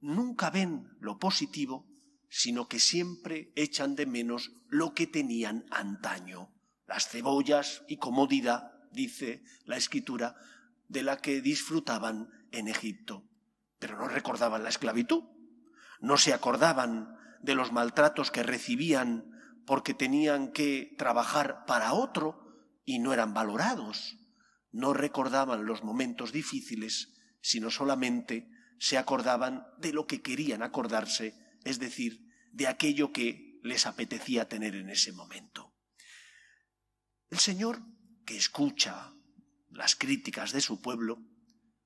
nunca 0.00 0.50
ven 0.50 0.96
lo 1.00 1.18
positivo, 1.18 1.86
sino 2.30 2.68
que 2.68 2.78
siempre 2.78 3.52
echan 3.56 3.96
de 3.96 4.06
menos 4.06 4.52
lo 4.68 4.94
que 4.94 5.06
tenían 5.06 5.66
antaño. 5.70 6.54
Las 6.86 7.08
cebollas 7.08 7.82
y 7.88 7.98
comodidad, 7.98 8.72
dice 8.92 9.42
la 9.64 9.76
escritura, 9.76 10.36
de 10.88 11.02
la 11.02 11.18
que 11.18 11.40
disfrutaban 11.40 12.30
en 12.52 12.68
Egipto. 12.68 13.24
Pero 13.78 13.98
no 13.98 14.08
recordaban 14.08 14.62
la 14.62 14.68
esclavitud, 14.68 15.24
no 16.00 16.16
se 16.16 16.32
acordaban 16.32 17.16
de 17.42 17.54
los 17.54 17.72
maltratos 17.72 18.30
que 18.30 18.42
recibían 18.42 19.30
porque 19.66 19.92
tenían 19.94 20.52
que 20.52 20.94
trabajar 20.96 21.64
para 21.66 21.92
otro 21.92 22.50
y 22.84 22.98
no 22.98 23.12
eran 23.12 23.34
valorados. 23.34 24.16
No 24.72 24.92
recordaban 24.92 25.66
los 25.66 25.82
momentos 25.82 26.32
difíciles, 26.32 27.12
sino 27.40 27.70
solamente 27.70 28.48
se 28.78 28.98
acordaban 28.98 29.66
de 29.78 29.92
lo 29.92 30.06
que 30.06 30.22
querían 30.22 30.62
acordarse, 30.62 31.34
es 31.64 31.78
decir, 31.78 32.26
de 32.52 32.66
aquello 32.66 33.12
que 33.12 33.58
les 33.62 33.86
apetecía 33.86 34.48
tener 34.48 34.74
en 34.74 34.90
ese 34.90 35.12
momento. 35.12 35.74
El 37.28 37.38
Señor, 37.38 37.82
que 38.24 38.36
escucha 38.36 39.14
las 39.70 39.94
críticas 39.94 40.52
de 40.52 40.60
su 40.60 40.80
pueblo, 40.80 41.22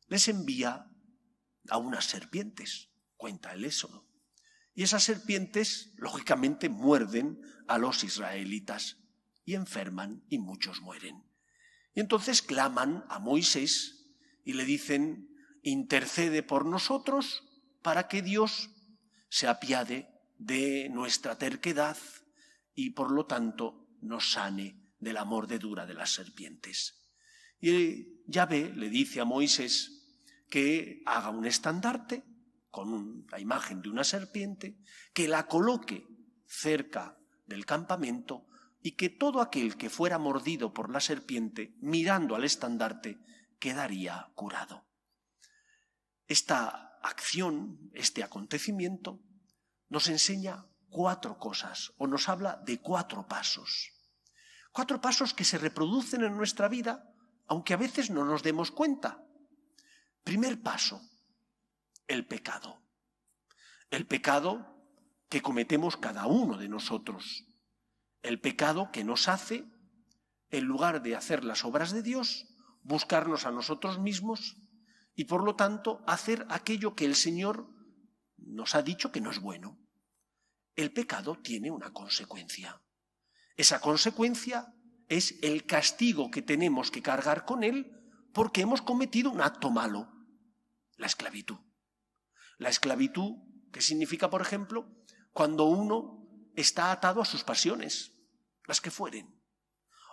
les 0.09 0.29
envía 0.29 0.87
a 1.69 1.77
unas 1.79 2.07
serpientes, 2.07 2.91
cuenta 3.17 3.53
el 3.53 3.65
Éxodo. 3.65 4.09
Y 4.75 4.83
esas 4.83 5.05
serpientes, 5.05 5.93
lógicamente, 5.97 6.69
muerden 6.69 7.41
a 7.69 7.79
los 7.79 8.03
israelitas 8.05 8.99
y 9.45 9.55
enferman 9.55 10.25
y 10.29 10.39
muchos 10.39 10.81
mueren. 10.81 11.23
Y 11.95 12.01
entonces 12.01 12.43
claman 12.43 13.05
a 13.09 13.19
Moisés 13.19 14.11
y 14.45 14.55
le 14.55 14.65
dicen, 14.65 15.29
intercede 15.63 16.43
por 16.43 16.67
nosotros 16.67 17.45
para 17.83 18.09
que 18.09 18.23
Dios 18.23 18.74
se 19.35 19.49
apiade 19.49 20.07
de 20.39 20.89
nuestra 20.91 21.37
terquedad 21.37 21.99
y 22.73 22.91
por 22.91 23.11
lo 23.11 23.27
tanto 23.27 23.89
nos 24.01 24.31
sane 24.31 24.95
de 25.01 25.13
la 25.13 25.25
mordedura 25.25 25.87
de 25.87 25.95
las 25.95 26.15
serpientes. 26.15 27.11
Y 27.61 28.23
Yahvé 28.29 28.71
le 28.77 28.89
dice 28.89 29.21
a 29.21 29.25
Moisés 29.25 30.07
que 30.49 31.03
haga 31.05 31.31
un 31.31 31.47
estandarte 31.47 32.23
con 32.71 33.27
la 33.29 33.41
imagen 33.41 33.83
de 33.83 33.89
una 33.89 34.05
serpiente, 34.05 34.79
que 35.13 35.27
la 35.27 35.49
coloque 35.49 36.07
cerca 36.47 37.19
del 37.45 37.67
campamento 37.67 38.47
y 38.83 38.93
que 38.93 39.09
todo 39.09 39.41
aquel 39.41 39.77
que 39.77 39.91
fuera 39.91 40.19
mordido 40.19 40.73
por 40.73 40.91
la 40.91 41.01
serpiente, 41.01 41.75
mirando 41.81 42.37
al 42.37 42.45
estandarte, 42.45 43.19
quedaría 43.59 44.31
curado. 44.37 44.87
Esta 46.29 46.94
acción, 47.05 47.91
este 47.93 48.25
acontecimiento, 48.25 49.21
nos 49.89 50.09
enseña 50.09 50.67
cuatro 50.89 51.39
cosas 51.39 51.93
o 51.99 52.07
nos 52.07 52.29
habla 52.29 52.63
de 52.65 52.81
cuatro 52.81 53.29
pasos. 53.29 53.93
Cuatro 54.73 55.01
pasos 55.01 55.35
que 55.35 55.45
se 55.45 55.59
reproducen 55.59 56.25
en 56.25 56.37
nuestra 56.37 56.67
vida, 56.67 57.15
aunque 57.47 57.75
a 57.75 57.77
veces 57.77 58.11
no 58.11 58.25
nos 58.25 58.43
demos 58.43 58.71
cuenta. 58.71 59.23
Primer 60.25 60.63
paso, 60.63 61.01
el 62.09 62.27
pecado. 62.27 62.83
El 63.91 64.07
pecado 64.07 64.75
que 65.29 65.43
cometemos 65.43 65.97
cada 65.99 66.27
uno 66.27 66.57
de 66.57 66.69
nosotros. 66.69 67.45
El 68.23 68.41
pecado 68.41 68.91
que 68.91 69.05
nos 69.05 69.29
hace, 69.29 69.67
en 70.51 70.65
lugar 70.65 71.03
de 71.03 71.17
hacer 71.17 71.45
las 71.45 71.65
obras 71.65 71.93
de 71.93 72.03
Dios, 72.03 72.47
buscarnos 72.83 73.45
a 73.45 73.51
nosotros 73.51 73.99
mismos 73.99 74.57
y 75.15 75.25
por 75.25 75.45
lo 75.45 75.55
tanto 75.55 76.03
hacer 76.07 76.47
aquello 76.51 76.95
que 76.95 77.05
el 77.05 77.15
Señor 77.15 77.69
nos 78.37 78.75
ha 78.75 78.83
dicho 78.83 79.13
que 79.13 79.21
no 79.21 79.31
es 79.31 79.41
bueno. 79.41 79.79
El 80.75 80.93
pecado 80.93 81.39
tiene 81.41 81.71
una 81.71 81.93
consecuencia. 81.93 82.83
Esa 83.57 83.81
consecuencia 83.81 84.75
es 85.09 85.39
el 85.43 85.67
castigo 85.67 86.31
que 86.31 86.43
tenemos 86.43 86.91
que 86.91 87.03
cargar 87.03 87.45
con 87.45 87.63
él 87.63 87.93
porque 88.33 88.63
hemos 88.63 88.83
cometido 88.83 89.31
un 89.31 89.41
acto 89.41 89.71
malo, 89.71 90.13
la 90.97 91.07
esclavitud. 91.07 91.59
La 92.59 92.69
esclavitud, 92.69 93.37
que 93.73 93.81
significa, 93.81 94.31
por 94.31 94.43
ejemplo, 94.43 94.89
cuando 95.33 95.65
uno 95.65 96.27
está 96.57 96.91
atado 96.91 97.21
a 97.21 97.25
sus 97.25 97.45
pasiones, 97.45 98.13
las 98.67 98.81
que 98.81 98.91
fueren. 98.91 99.41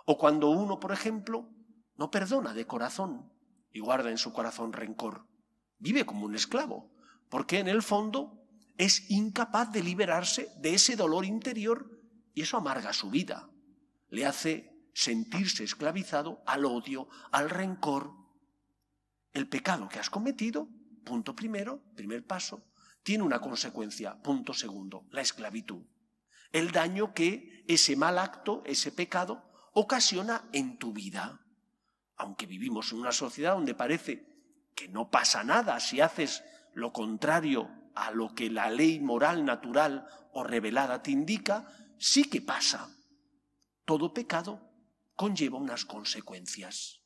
O 0.06 0.18
cuando 0.18 0.50
uno, 0.50 0.78
por 0.78 0.92
ejemplo, 0.92 1.48
no 1.96 2.10
perdona 2.10 2.54
de 2.54 2.66
corazón 2.66 3.31
y 3.72 3.80
guarda 3.80 4.10
en 4.10 4.18
su 4.18 4.32
corazón 4.32 4.72
rencor. 4.72 5.26
Vive 5.78 6.04
como 6.06 6.26
un 6.26 6.34
esclavo, 6.34 6.90
porque 7.28 7.58
en 7.58 7.68
el 7.68 7.82
fondo 7.82 8.44
es 8.78 9.10
incapaz 9.10 9.72
de 9.72 9.82
liberarse 9.82 10.48
de 10.58 10.74
ese 10.74 10.96
dolor 10.96 11.24
interior 11.24 12.00
y 12.34 12.42
eso 12.42 12.56
amarga 12.56 12.92
su 12.92 13.10
vida. 13.10 13.50
Le 14.08 14.26
hace 14.26 14.88
sentirse 14.94 15.64
esclavizado 15.64 16.42
al 16.46 16.64
odio, 16.64 17.08
al 17.30 17.50
rencor. 17.50 18.12
El 19.32 19.48
pecado 19.48 19.88
que 19.88 19.98
has 19.98 20.10
cometido 20.10 20.68
Punto 21.04 21.34
primero, 21.34 21.82
primer 21.94 22.24
paso, 22.26 22.64
tiene 23.02 23.24
una 23.24 23.40
consecuencia. 23.40 24.20
Punto 24.22 24.54
segundo, 24.54 25.06
la 25.10 25.20
esclavitud. 25.20 25.84
El 26.52 26.70
daño 26.70 27.12
que 27.12 27.64
ese 27.66 27.96
mal 27.96 28.18
acto, 28.18 28.62
ese 28.66 28.92
pecado, 28.92 29.42
ocasiona 29.72 30.48
en 30.52 30.78
tu 30.78 30.92
vida. 30.92 31.41
Aunque 32.16 32.46
vivimos 32.46 32.92
en 32.92 32.98
una 32.98 33.12
sociedad 33.12 33.54
donde 33.54 33.74
parece 33.74 34.26
que 34.74 34.88
no 34.88 35.10
pasa 35.10 35.44
nada 35.44 35.80
si 35.80 36.00
haces 36.00 36.42
lo 36.74 36.92
contrario 36.92 37.70
a 37.94 38.10
lo 38.10 38.34
que 38.34 38.50
la 38.50 38.70
ley 38.70 39.00
moral 39.00 39.44
natural 39.44 40.06
o 40.32 40.44
revelada 40.44 41.02
te 41.02 41.10
indica, 41.10 41.66
sí 41.98 42.24
que 42.24 42.40
pasa. 42.40 42.96
Todo 43.84 44.14
pecado 44.14 44.70
conlleva 45.14 45.58
unas 45.58 45.84
consecuencias. 45.84 47.02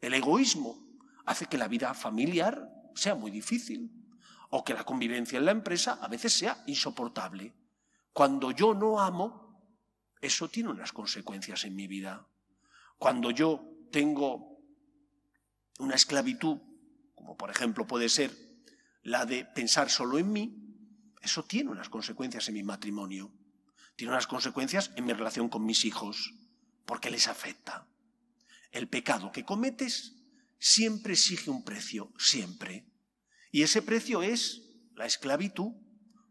El 0.00 0.14
egoísmo 0.14 0.86
hace 1.26 1.46
que 1.46 1.58
la 1.58 1.68
vida 1.68 1.92
familiar 1.94 2.70
sea 2.94 3.14
muy 3.14 3.30
difícil 3.30 3.90
o 4.50 4.64
que 4.64 4.74
la 4.74 4.84
convivencia 4.84 5.38
en 5.38 5.44
la 5.44 5.52
empresa 5.52 5.98
a 6.00 6.08
veces 6.08 6.32
sea 6.32 6.62
insoportable. 6.66 7.54
Cuando 8.12 8.50
yo 8.50 8.74
no 8.74 9.00
amo, 9.00 9.50
eso 10.20 10.48
tiene 10.48 10.70
unas 10.70 10.92
consecuencias 10.92 11.64
en 11.64 11.76
mi 11.76 11.86
vida. 11.86 12.26
Cuando 12.98 13.30
yo 13.30 13.64
tengo 13.90 14.58
una 15.78 15.94
esclavitud, 15.94 16.58
como 17.14 17.36
por 17.36 17.50
ejemplo 17.50 17.86
puede 17.86 18.08
ser 18.08 18.36
la 19.02 19.26
de 19.26 19.44
pensar 19.44 19.90
solo 19.90 20.18
en 20.18 20.32
mí, 20.32 20.56
eso 21.22 21.44
tiene 21.44 21.70
unas 21.70 21.88
consecuencias 21.88 22.48
en 22.48 22.54
mi 22.54 22.62
matrimonio, 22.62 23.32
tiene 23.96 24.12
unas 24.12 24.26
consecuencias 24.26 24.90
en 24.96 25.04
mi 25.04 25.12
relación 25.12 25.48
con 25.48 25.64
mis 25.64 25.84
hijos, 25.84 26.34
porque 26.84 27.10
les 27.10 27.28
afecta. 27.28 27.86
El 28.70 28.88
pecado 28.88 29.32
que 29.32 29.44
cometes 29.44 30.14
siempre 30.58 31.14
exige 31.14 31.50
un 31.50 31.64
precio, 31.64 32.12
siempre. 32.18 32.86
Y 33.50 33.62
ese 33.62 33.82
precio 33.82 34.22
es 34.22 34.62
la 34.94 35.06
esclavitud 35.06 35.72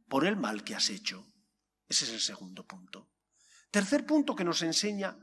por 0.08 0.25
el 0.25 0.38
mal 0.38 0.63
que 0.63 0.75
has 0.75 0.89
hecho. 0.89 1.25
Ese 1.88 2.06
es 2.06 2.12
el 2.12 2.22
segundo 2.22 2.66
punto. 2.66 3.10
Tercer 3.72 4.06
punto 4.06 4.36
que 4.36 4.44
nos 4.44 4.62
enseña 4.62 5.18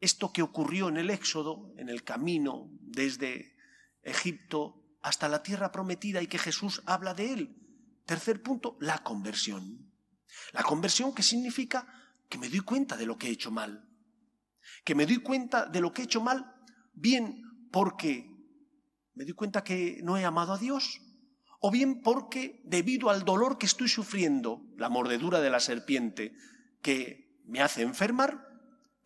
esto 0.00 0.32
que 0.32 0.42
ocurrió 0.42 0.88
en 0.88 0.96
el 0.96 1.10
Éxodo, 1.10 1.72
en 1.76 1.88
el 1.88 2.04
camino 2.04 2.68
desde 2.80 3.56
Egipto 4.02 4.82
hasta 5.02 5.28
la 5.28 5.42
tierra 5.42 5.72
prometida 5.72 6.22
y 6.22 6.26
que 6.26 6.38
Jesús 6.38 6.82
habla 6.86 7.14
de 7.14 7.32
él. 7.32 7.56
Tercer 8.04 8.42
punto, 8.42 8.76
la 8.80 8.98
conversión. 8.98 9.92
La 10.52 10.62
conversión 10.62 11.14
que 11.14 11.22
significa 11.22 11.86
que 12.28 12.38
me 12.38 12.48
doy 12.48 12.60
cuenta 12.60 12.96
de 12.96 13.06
lo 13.06 13.16
que 13.16 13.28
he 13.28 13.30
hecho 13.30 13.50
mal. 13.50 13.88
Que 14.84 14.94
me 14.94 15.06
doy 15.06 15.18
cuenta 15.18 15.66
de 15.66 15.80
lo 15.80 15.92
que 15.92 16.02
he 16.02 16.04
hecho 16.04 16.20
mal, 16.20 16.54
bien 16.92 17.68
porque 17.70 18.30
me 19.14 19.24
doy 19.24 19.34
cuenta 19.34 19.64
que 19.64 20.00
no 20.02 20.16
he 20.16 20.24
amado 20.24 20.52
a 20.52 20.58
Dios, 20.58 21.00
o 21.60 21.70
bien 21.70 22.02
porque 22.02 22.60
debido 22.64 23.10
al 23.10 23.24
dolor 23.24 23.58
que 23.58 23.66
estoy 23.66 23.88
sufriendo, 23.88 24.62
la 24.76 24.88
mordedura 24.88 25.40
de 25.40 25.50
la 25.50 25.60
serpiente 25.60 26.34
que 26.82 27.42
me 27.46 27.60
hace 27.60 27.82
enfermar, 27.82 28.45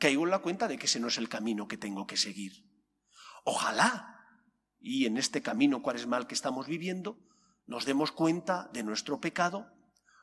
caigo 0.00 0.24
en 0.24 0.30
la 0.30 0.40
cuenta 0.40 0.66
de 0.66 0.78
que 0.78 0.86
ese 0.86 0.98
no 0.98 1.06
es 1.06 1.18
el 1.18 1.28
camino 1.28 1.68
que 1.68 1.76
tengo 1.76 2.08
que 2.08 2.16
seguir. 2.16 2.64
Ojalá, 3.44 4.16
y 4.80 5.06
en 5.06 5.16
este 5.16 5.42
camino 5.42 5.82
cuaresmal 5.82 6.26
que 6.26 6.34
estamos 6.34 6.66
viviendo, 6.66 7.18
nos 7.66 7.84
demos 7.84 8.10
cuenta 8.10 8.68
de 8.72 8.82
nuestro 8.82 9.20
pecado, 9.20 9.70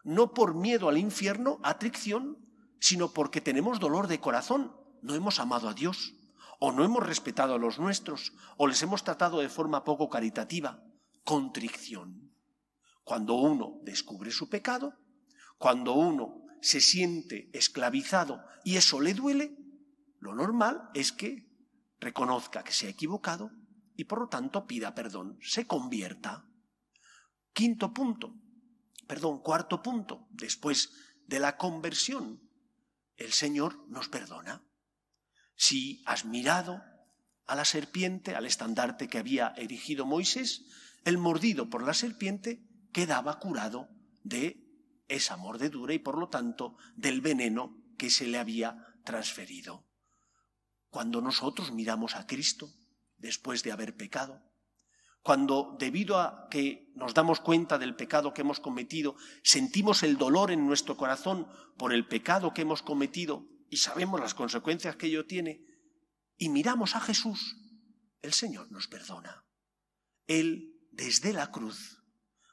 no 0.04 0.34
por 0.34 0.54
miedo 0.54 0.90
al 0.90 0.98
infierno, 0.98 1.60
atricción, 1.64 2.38
sino 2.82 3.14
porque 3.14 3.40
tenemos 3.40 3.80
dolor 3.80 4.08
de 4.08 4.20
corazón, 4.20 4.76
no 5.02 5.16
hemos 5.16 5.40
amado 5.40 5.70
a 5.70 5.74
Dios 5.74 6.14
o 6.60 6.72
no 6.72 6.84
hemos 6.84 7.06
respetado 7.06 7.54
a 7.54 7.60
los 7.60 7.80
nuestros, 7.80 8.34
o 8.58 8.68
les 8.68 8.82
hemos 8.82 9.04
tratado 9.04 9.40
de 9.40 9.50
forma 9.50 9.84
poco 9.84 10.10
caritativa. 10.10 10.84
Contrición. 11.24 12.34
Cuando 13.04 13.36
uno 13.36 13.80
descubre 13.84 14.32
su 14.32 14.50
pecado, 14.50 14.94
cuando 15.58 15.94
uno 15.94 16.42
se 16.62 16.82
siente 16.82 17.50
esclavizado 17.54 18.44
y 18.64 18.78
eso 18.78 19.00
le 19.00 19.14
duele, 19.14 19.56
lo 20.20 20.36
normal 20.36 20.90
es 20.94 21.12
que 21.12 21.48
reconozca 22.00 22.64
que 22.64 22.74
se 22.74 22.88
ha 22.88 22.90
equivocado 22.90 23.52
y 23.96 24.06
por 24.06 24.20
lo 24.20 24.30
tanto 24.30 24.68
pida 24.68 24.94
perdón, 24.94 25.40
se 25.42 25.66
convierta. 25.66 26.46
Quinto 27.54 27.94
punto, 27.94 28.36
perdón, 29.08 29.42
cuarto 29.42 29.82
punto, 29.82 30.28
después 30.30 30.94
de 31.26 31.40
la 31.40 31.58
conversión, 31.58 32.42
el 33.16 33.34
Señor 33.34 33.84
nos 33.88 34.10
perdona 34.10 34.68
si 35.58 36.04
has 36.06 36.24
mirado 36.24 36.84
a 37.48 37.56
la 37.56 37.66
serpiente, 37.66 38.36
al 38.36 38.46
estandarte 38.46 39.10
que 39.10 39.18
había 39.18 39.54
erigido 39.58 40.06
Moisés, 40.06 40.66
el 41.04 41.18
mordido 41.18 41.70
por 41.70 41.84
la 41.84 41.94
serpiente 41.94 42.64
quedaba 42.94 43.40
curado 43.40 43.90
de 44.24 44.64
esa 45.08 45.36
mordedura 45.36 45.94
y 45.94 46.00
por 46.00 46.18
lo 46.18 46.30
tanto 46.30 46.78
del 46.96 47.22
veneno 47.22 47.76
que 47.98 48.10
se 48.10 48.28
le 48.28 48.38
había 48.38 48.86
transferido. 49.04 49.87
Cuando 50.98 51.22
nosotros 51.22 51.72
miramos 51.72 52.16
a 52.16 52.26
Cristo 52.26 52.74
después 53.20 53.62
de 53.62 53.72
haber 53.72 53.96
pecado, 53.96 54.42
cuando 55.22 55.76
debido 55.78 56.20
a 56.20 56.48
que 56.50 56.92
nos 56.96 57.14
damos 57.14 57.40
cuenta 57.40 57.78
del 57.78 57.96
pecado 57.96 58.34
que 58.34 58.42
hemos 58.42 58.60
cometido, 58.60 59.16
sentimos 59.44 60.02
el 60.02 60.18
dolor 60.18 60.50
en 60.50 60.66
nuestro 60.66 60.98
corazón 60.98 61.48
por 61.78 61.94
el 61.94 62.08
pecado 62.08 62.52
que 62.52 62.64
hemos 62.64 62.82
cometido 62.82 63.46
y 63.70 63.78
sabemos 63.78 64.20
las 64.20 64.34
consecuencias 64.34 64.96
que 64.96 65.06
ello 65.06 65.28
tiene, 65.28 65.62
y 66.36 66.50
miramos 66.50 66.96
a 66.96 67.00
Jesús, 67.00 67.56
el 68.24 68.34
Señor 68.34 68.72
nos 68.72 68.88
perdona. 68.88 69.46
Él, 70.26 70.80
desde 70.92 71.32
la 71.32 71.52
cruz, 71.52 72.02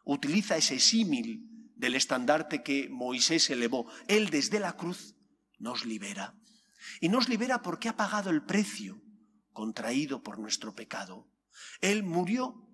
utiliza 0.05 0.59
ese 0.59 0.81
símil 0.81 1.73
del 1.77 1.95
estandarte 1.95 2.63
que 2.63 2.91
Moisés 2.91 3.49
elevó. 3.49 3.91
Él, 4.07 4.29
desde 4.29 4.61
la 4.61 4.77
cruz, 4.77 5.15
nos 5.59 5.87
libera. 5.87 6.35
Y 7.01 7.09
nos 7.09 7.29
libera 7.29 7.63
porque 7.63 7.89
ha 7.89 7.97
pagado 7.97 8.31
el 8.31 8.43
precio 8.43 9.01
contraído 9.53 10.23
por 10.23 10.39
nuestro 10.39 10.75
pecado. 10.75 11.29
Él 11.81 12.03
murió 12.03 12.69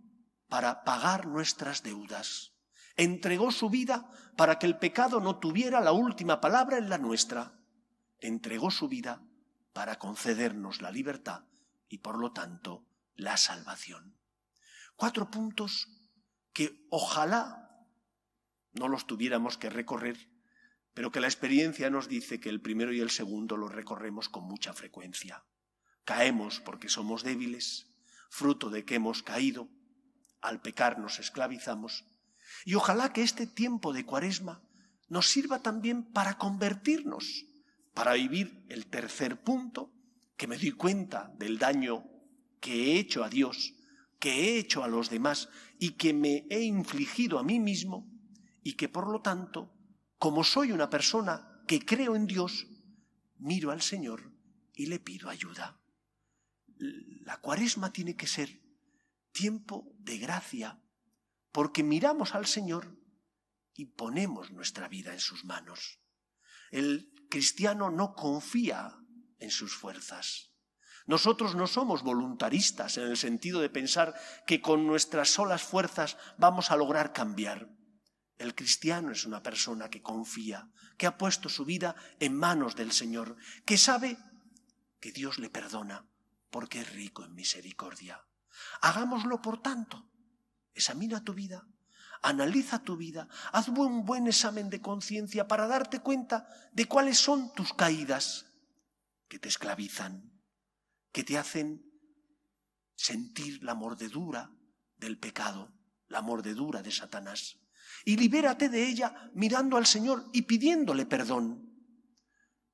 para 0.49 0.85
pagar 0.85 1.27
nuestras 1.27 1.83
deudas. 1.83 2.53
Entregó 2.97 3.51
su 3.51 3.71
vida 3.71 4.11
para 4.37 4.59
que 4.59 4.67
el 4.67 4.79
pecado 4.79 5.21
no 5.21 5.39
tuviera 5.39 5.81
la 5.81 5.93
última 5.93 6.41
palabra 6.41 6.79
en 6.79 6.89
la 6.89 6.99
nuestra. 6.99 7.59
Entregó 8.19 8.71
su 8.71 8.89
vida 8.89 9.23
para 9.73 9.99
concedernos 9.99 10.83
la 10.83 10.91
libertad 10.91 11.45
y 11.89 11.99
por 11.99 12.19
lo 12.19 12.33
tanto 12.33 12.87
la 13.15 13.37
salvación. 13.37 14.17
Cuatro 14.97 15.31
puntos 15.31 15.89
que 16.53 16.87
ojalá 16.91 17.87
no 18.73 18.89
los 18.89 19.07
tuviéramos 19.07 19.57
que 19.59 19.71
recorrer, 19.71 20.30
pero 20.95 21.11
que 21.11 21.21
la 21.21 21.29
experiencia 21.29 21.91
nos 21.91 22.09
dice 22.09 22.41
que 22.41 22.49
el 22.49 22.61
primero 22.61 22.93
y 22.93 23.01
el 23.01 23.11
segundo 23.11 23.57
los 23.57 23.73
recorremos 23.73 24.29
con 24.29 24.45
mucha 24.45 24.73
frecuencia. 24.73 25.45
Caemos 26.05 26.61
porque 26.61 26.89
somos 26.89 27.23
débiles, 27.23 27.87
fruto 28.31 28.71
de 28.71 28.85
que 28.85 28.97
hemos 28.97 29.23
caído, 29.23 29.69
al 30.41 30.61
pecar 30.61 30.99
nos 30.99 31.19
esclavizamos, 31.19 32.05
y 32.65 32.75
ojalá 32.75 33.13
que 33.13 33.23
este 33.23 33.47
tiempo 33.47 33.93
de 33.93 34.05
cuaresma 34.05 34.63
nos 35.09 35.29
sirva 35.29 35.61
también 35.61 36.05
para 36.05 36.39
convertirnos, 36.39 37.45
para 37.95 38.15
vivir 38.15 38.65
el 38.69 38.87
tercer 38.87 39.43
punto, 39.43 39.93
que 40.37 40.47
me 40.47 40.57
doy 40.57 40.73
cuenta 40.73 41.33
del 41.37 41.59
daño 41.59 42.05
que 42.61 42.73
he 42.73 42.99
hecho 42.99 43.25
a 43.25 43.29
Dios, 43.29 43.75
que 44.19 44.31
he 44.33 44.59
hecho 44.59 44.85
a 44.85 44.89
los 44.89 45.11
demás 45.11 45.49
y 45.79 45.93
que 45.93 46.13
me 46.13 46.47
he 46.51 46.63
infligido 46.63 47.39
a 47.39 47.43
mí 47.43 47.59
mismo, 47.59 48.09
y 48.63 48.75
que 48.75 48.89
por 48.89 49.11
lo 49.11 49.21
tanto, 49.21 49.73
como 50.21 50.45
soy 50.45 50.71
una 50.71 50.91
persona 50.91 51.63
que 51.67 51.81
creo 51.81 52.15
en 52.15 52.27
Dios, 52.27 52.67
miro 53.39 53.71
al 53.71 53.81
Señor 53.81 54.31
y 54.75 54.85
le 54.85 55.01
pido 55.01 55.31
ayuda. 55.31 55.81
La 56.77 57.39
cuaresma 57.39 57.91
tiene 57.91 58.17
que 58.17 58.27
ser 58.27 58.61
tiempo 59.33 59.91
de 59.99 60.19
gracia, 60.19 60.79
porque 61.53 61.83
miramos 61.83 62.35
al 62.35 62.45
Señor 62.45 62.99
y 63.73 63.87
ponemos 63.87 64.51
nuestra 64.51 64.89
vida 64.89 65.15
en 65.15 65.21
sus 65.21 65.47
manos. 65.47 66.01
El 66.71 67.15
cristiano 67.31 67.91
no 67.91 68.15
confía 68.15 68.99
en 69.39 69.51
sus 69.51 69.75
fuerzas. 69.75 70.53
Nosotros 71.07 71.55
no 71.55 71.67
somos 71.67 72.03
voluntaristas 72.03 72.99
en 72.99 73.05
el 73.05 73.17
sentido 73.17 73.63
de 73.63 73.71
pensar 73.71 74.15
que 74.47 74.61
con 74.61 74.87
nuestras 74.87 75.31
solas 75.31 75.63
fuerzas 75.63 76.19
vamos 76.37 76.71
a 76.71 76.77
lograr 76.77 77.15
cambiar. 77.15 77.80
El 78.41 78.55
cristiano 78.55 79.13
es 79.13 79.27
una 79.27 79.43
persona 79.43 79.91
que 79.91 80.01
confía, 80.01 80.67
que 80.97 81.07
ha 81.07 81.19
puesto 81.19 81.51
su 81.51 81.67
vida 81.67 81.95
en 82.21 82.35
manos 82.35 82.75
del 82.75 82.91
Señor, 82.91 83.37
que 83.67 83.77
sabe 83.77 84.17
que 84.99 85.13
Dios 85.13 85.39
le 85.39 85.51
perdona 85.51 86.07
porque 86.49 86.81
es 86.81 86.91
rico 86.91 87.23
en 87.23 87.35
misericordia. 87.35 88.25
Hagámoslo, 88.81 89.43
por 89.43 89.61
tanto. 89.61 90.09
Examina 90.73 91.23
tu 91.23 91.35
vida, 91.35 91.69
analiza 92.23 92.83
tu 92.83 92.97
vida, 92.97 93.29
haz 93.53 93.69
un 93.69 94.07
buen 94.07 94.27
examen 94.27 94.71
de 94.71 94.81
conciencia 94.81 95.47
para 95.47 95.67
darte 95.67 96.01
cuenta 96.01 96.49
de 96.73 96.87
cuáles 96.87 97.19
son 97.19 97.53
tus 97.53 97.75
caídas 97.75 98.47
que 99.29 99.39
te 99.39 99.49
esclavizan, 99.49 100.33
que 101.13 101.25
te 101.25 101.37
hacen 101.37 101.85
sentir 102.97 103.63
la 103.63 103.75
mordedura 103.75 104.51
del 104.97 105.19
pecado, 105.19 105.75
la 106.09 106.23
mordedura 106.23 106.81
de 106.81 106.91
Satanás. 106.91 107.60
Y 108.05 108.17
libérate 108.17 108.69
de 108.69 108.89
ella 108.89 109.31
mirando 109.35 109.77
al 109.77 109.87
Señor 109.87 110.27
y 110.33 110.43
pidiéndole 110.43 111.07
perdón. 111.07 111.71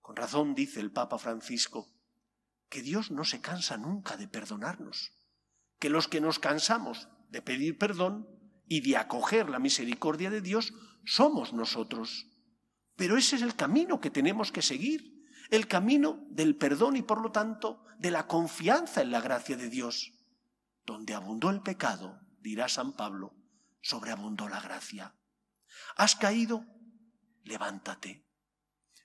Con 0.00 0.16
razón 0.16 0.54
dice 0.54 0.80
el 0.80 0.92
Papa 0.92 1.18
Francisco 1.18 1.88
que 2.68 2.82
Dios 2.82 3.10
no 3.10 3.24
se 3.24 3.40
cansa 3.40 3.76
nunca 3.76 4.16
de 4.16 4.28
perdonarnos, 4.28 5.12
que 5.78 5.90
los 5.90 6.08
que 6.08 6.20
nos 6.20 6.38
cansamos 6.38 7.08
de 7.30 7.42
pedir 7.42 7.78
perdón 7.78 8.28
y 8.68 8.80
de 8.80 8.96
acoger 8.96 9.48
la 9.48 9.58
misericordia 9.58 10.30
de 10.30 10.40
Dios 10.40 10.74
somos 11.04 11.52
nosotros. 11.52 12.26
Pero 12.96 13.16
ese 13.16 13.36
es 13.36 13.42
el 13.42 13.54
camino 13.54 14.00
que 14.00 14.10
tenemos 14.10 14.50
que 14.52 14.62
seguir, 14.62 15.26
el 15.50 15.68
camino 15.68 16.26
del 16.30 16.56
perdón 16.56 16.96
y 16.96 17.02
por 17.02 17.20
lo 17.20 17.30
tanto 17.30 17.84
de 17.98 18.10
la 18.10 18.26
confianza 18.26 19.02
en 19.02 19.10
la 19.10 19.20
gracia 19.20 19.56
de 19.56 19.68
Dios. 19.68 20.12
Donde 20.84 21.14
abundó 21.14 21.50
el 21.50 21.62
pecado, 21.62 22.20
dirá 22.40 22.68
San 22.68 22.92
Pablo, 22.92 23.34
sobreabundó 23.86 24.48
la 24.48 24.60
gracia. 24.60 25.14
¿Has 25.96 26.16
caído? 26.16 26.66
Levántate. 27.44 28.26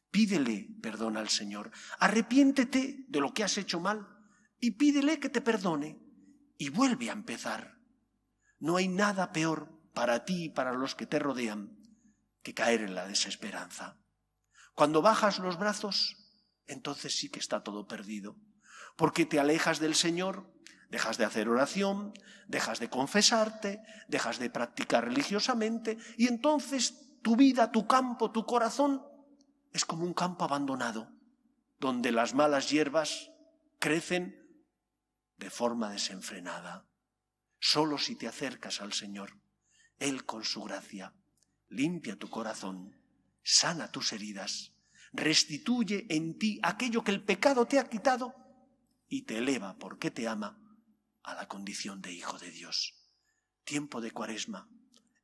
Pídele 0.10 0.70
perdón 0.82 1.17
al 1.17 1.30
Señor. 1.30 1.72
Arrepiéntete 2.00 3.06
de 3.08 3.20
lo 3.20 3.32
que 3.32 3.44
has 3.44 3.60
hecho 3.60 3.80
mal 3.80 4.08
y 4.60 4.72
pídele 4.72 5.20
que 5.20 5.30
te 5.30 5.39
perdone 5.39 6.00
y 6.58 6.70
vuelve 6.70 7.12
a 7.12 7.13
empezar. 7.13 7.78
No 8.58 8.78
hay 8.78 8.88
nada 8.88 9.32
peor 9.32 9.70
para 9.94 10.26
ti 10.26 10.46
y 10.46 10.50
para 10.50 10.74
los 10.74 10.96
que 10.96 11.06
te 11.06 11.20
rodean 11.20 11.78
que 12.41 12.56
caer 12.56 12.82
en 12.82 12.96
la 12.96 13.08
desesperanza. 13.08 14.00
Cuando 14.74 15.04
bajas 15.04 15.38
los 15.38 15.60
brazos, 15.60 16.17
entonces 16.65 17.15
sí 17.15 17.30
que 17.30 17.39
está 17.39 17.62
todo 17.62 17.88
perdido, 17.88 18.36
porque 18.96 19.28
te 19.28 19.39
alejas 19.39 19.80
del 19.80 19.94
Señor, 19.94 20.52
dejas 20.91 21.17
de 21.17 21.23
hacer 21.23 21.47
oración, 21.47 22.13
dejas 22.47 22.80
de 22.80 22.89
confesarte, 22.89 23.82
dejas 24.10 24.39
de 24.39 24.49
practicar 24.49 25.06
religiosamente, 25.06 25.97
y 26.17 26.27
entonces 26.27 27.17
tu 27.21 27.38
vida, 27.38 27.71
tu 27.71 27.88
campo, 27.88 28.32
tu 28.32 28.45
corazón 28.45 29.01
es 29.71 29.86
como 29.86 30.04
un 30.04 30.13
campo 30.13 30.43
abandonado, 30.43 31.10
donde 31.80 32.12
las 32.12 32.36
malas 32.36 32.69
hierbas 32.69 33.32
crecen 33.80 34.38
de 35.38 35.49
forma 35.49 35.89
desenfrenada. 35.89 36.86
Solo 37.60 37.97
si 37.97 38.15
te 38.15 38.27
acercas 38.27 38.82
al 38.82 38.91
Señor, 38.91 39.39
Él 39.97 40.25
con 40.25 40.43
su 40.43 40.62
gracia 40.63 41.13
limpia 41.69 42.19
tu 42.19 42.30
corazón, 42.30 42.99
sana 43.43 43.91
tus 43.91 44.12
heridas, 44.12 44.73
restituye 45.13 46.06
en 46.10 46.38
ti 46.38 46.60
aquello 46.63 47.01
que 47.01 47.12
el 47.12 47.23
pecado 47.23 47.65
te 47.65 47.80
ha 47.80 47.88
quitado 47.88 48.36
y 49.08 49.21
te 49.21 49.38
eleva 49.38 49.77
porque 49.77 50.12
te 50.12 50.27
ama 50.27 50.61
a 51.23 51.36
la 51.36 51.47
condición 51.47 52.01
de 52.01 52.12
hijo 52.12 52.38
de 52.39 52.51
Dios. 52.51 52.95
Tiempo 53.63 54.01
de 54.01 54.12
cuaresma 54.12 54.69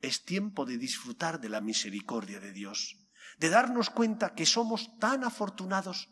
es 0.02 0.24
tiempo 0.26 0.66
de 0.66 0.78
disfrutar 0.78 1.40
de 1.40 1.50
la 1.50 1.62
misericordia 1.62 2.40
de 2.40 2.54
Dios, 2.54 2.98
de 3.40 3.50
darnos 3.50 3.90
cuenta 3.90 4.36
que 4.36 4.46
somos 4.46 4.98
tan 5.00 5.24
afortunados 5.24 6.10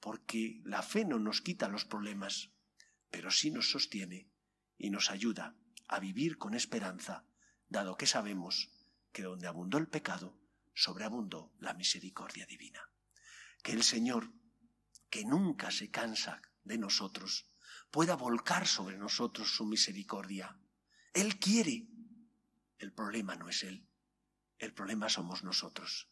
porque 0.00 0.60
la 0.64 0.82
fe 0.82 1.04
no 1.04 1.18
nos 1.18 1.40
quita 1.40 1.68
los 1.68 1.84
problemas, 1.84 2.50
pero 3.10 3.30
sí 3.30 3.50
nos 3.50 3.70
sostiene 3.70 4.30
y 4.78 4.90
nos 4.90 5.10
ayuda 5.10 5.56
a 5.88 5.98
vivir 5.98 6.38
con 6.38 6.54
esperanza, 6.54 7.24
dado 7.68 7.96
que 7.96 8.06
sabemos 8.06 8.70
que 9.12 9.22
donde 9.22 9.46
abundó 9.46 9.78
el 9.78 9.88
pecado, 9.88 10.38
sobreabundó 10.74 11.52
la 11.58 11.74
misericordia 11.74 12.46
divina. 12.46 12.90
Que 13.62 13.72
el 13.72 13.82
Señor, 13.82 14.32
que 15.08 15.24
nunca 15.24 15.70
se 15.70 15.90
cansa 15.90 16.42
de 16.64 16.78
nosotros, 16.78 17.48
pueda 17.90 18.16
volcar 18.16 18.66
sobre 18.66 18.98
nosotros 18.98 19.50
su 19.50 19.64
misericordia. 19.64 20.58
Él 21.12 21.38
quiere. 21.38 21.88
El 22.78 22.92
problema 22.92 23.36
no 23.36 23.48
es 23.48 23.62
Él, 23.62 23.88
el 24.58 24.74
problema 24.74 25.08
somos 25.08 25.42
nosotros. 25.42 26.08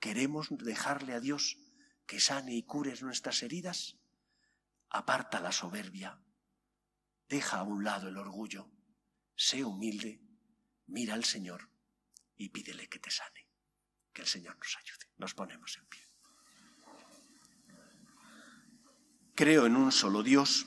¿Queremos 0.00 0.48
dejarle 0.50 1.14
a 1.14 1.20
Dios 1.20 1.58
que 2.06 2.20
sane 2.20 2.54
y 2.54 2.64
cure 2.64 2.94
nuestras 3.00 3.42
heridas? 3.42 3.96
Aparta 4.90 5.40
la 5.40 5.52
soberbia, 5.52 6.20
Deja 7.28 7.58
a 7.58 7.62
un 7.62 7.84
lado 7.84 8.08
el 8.08 8.16
orgullo, 8.16 8.70
sé 9.36 9.62
humilde, 9.62 10.22
mira 10.86 11.12
al 11.12 11.24
Señor 11.24 11.68
y 12.36 12.48
pídele 12.48 12.88
que 12.88 12.98
te 12.98 13.10
sane. 13.10 13.46
Que 14.12 14.22
el 14.22 14.28
Señor 14.28 14.56
nos 14.56 14.76
ayude. 14.78 15.12
Nos 15.18 15.34
ponemos 15.34 15.76
en 15.76 15.86
pie. 15.86 16.00
Creo 19.34 19.66
en 19.66 19.76
un 19.76 19.92
solo 19.92 20.22
Dios, 20.22 20.66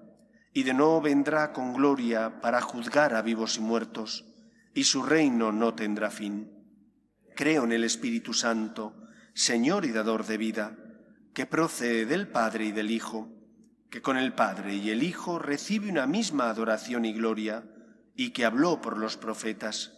y 0.53 0.63
de 0.63 0.73
nuevo 0.73 1.01
vendrá 1.01 1.53
con 1.53 1.73
gloria 1.73 2.41
para 2.41 2.61
juzgar 2.61 3.15
a 3.15 3.21
vivos 3.21 3.57
y 3.57 3.61
muertos, 3.61 4.25
y 4.73 4.83
su 4.83 5.03
reino 5.03 5.51
no 5.51 5.73
tendrá 5.73 6.11
fin. 6.11 6.51
Creo 7.35 7.63
en 7.63 7.71
el 7.71 7.83
Espíritu 7.83 8.33
Santo, 8.33 9.07
Señor 9.33 9.85
y 9.85 9.91
dador 9.91 10.25
de 10.25 10.37
vida, 10.37 10.77
que 11.33 11.45
procede 11.45 12.05
del 12.05 12.27
Padre 12.27 12.65
y 12.65 12.71
del 12.73 12.91
Hijo, 12.91 13.29
que 13.89 14.01
con 14.01 14.17
el 14.17 14.33
Padre 14.33 14.75
y 14.75 14.89
el 14.89 15.03
Hijo 15.03 15.39
recibe 15.39 15.89
una 15.89 16.05
misma 16.05 16.49
adoración 16.49 17.05
y 17.05 17.13
gloria, 17.13 17.63
y 18.13 18.31
que 18.31 18.43
habló 18.43 18.81
por 18.81 18.97
los 18.97 19.15
profetas. 19.15 19.93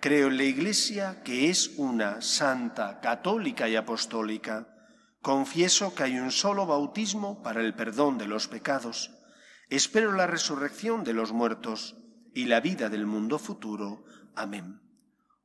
Creo 0.00 0.28
en 0.28 0.38
la 0.38 0.44
Iglesia, 0.44 1.22
que 1.22 1.50
es 1.50 1.74
una, 1.76 2.22
santa, 2.22 3.00
católica 3.00 3.68
y 3.68 3.76
apostólica. 3.76 4.68
Confieso 5.20 5.94
que 5.94 6.04
hay 6.04 6.18
un 6.18 6.32
solo 6.32 6.66
bautismo 6.66 7.42
para 7.42 7.60
el 7.60 7.74
perdón 7.74 8.18
de 8.18 8.26
los 8.26 8.48
pecados 8.48 9.21
Espero 9.72 10.12
la 10.12 10.26
resurrección 10.26 11.02
de 11.02 11.14
los 11.14 11.32
muertos 11.32 11.96
y 12.34 12.44
la 12.44 12.60
vida 12.60 12.90
del 12.90 13.06
mundo 13.06 13.38
futuro. 13.38 14.04
Amén. 14.34 14.82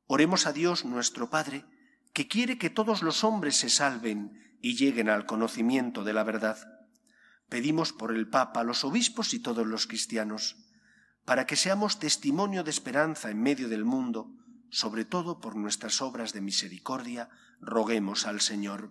Oremos 0.06 0.46
a 0.46 0.52
Dios 0.52 0.84
nuestro 0.84 1.30
Padre, 1.30 1.64
que 2.12 2.28
quiere 2.28 2.58
que 2.58 2.68
todos 2.68 3.02
los 3.02 3.24
hombres 3.24 3.56
se 3.56 3.70
salven 3.70 4.58
y 4.60 4.76
lleguen 4.76 5.08
al 5.08 5.24
conocimiento 5.24 6.04
de 6.04 6.12
la 6.12 6.24
verdad. 6.24 6.58
Pedimos 7.48 7.94
por 7.94 8.14
el 8.14 8.28
Papa, 8.28 8.64
los 8.64 8.84
obispos 8.84 9.32
y 9.32 9.38
todos 9.38 9.66
los 9.66 9.86
cristianos, 9.86 10.56
para 11.24 11.46
que 11.46 11.56
seamos 11.56 11.98
testimonio 11.98 12.64
de 12.64 12.70
esperanza 12.70 13.30
en 13.30 13.40
medio 13.40 13.66
del 13.70 13.86
mundo, 13.86 14.30
sobre 14.68 15.06
todo 15.06 15.40
por 15.40 15.56
nuestras 15.56 16.02
obras 16.02 16.34
de 16.34 16.42
misericordia, 16.42 17.30
roguemos 17.62 18.26
al 18.26 18.42
Señor. 18.42 18.90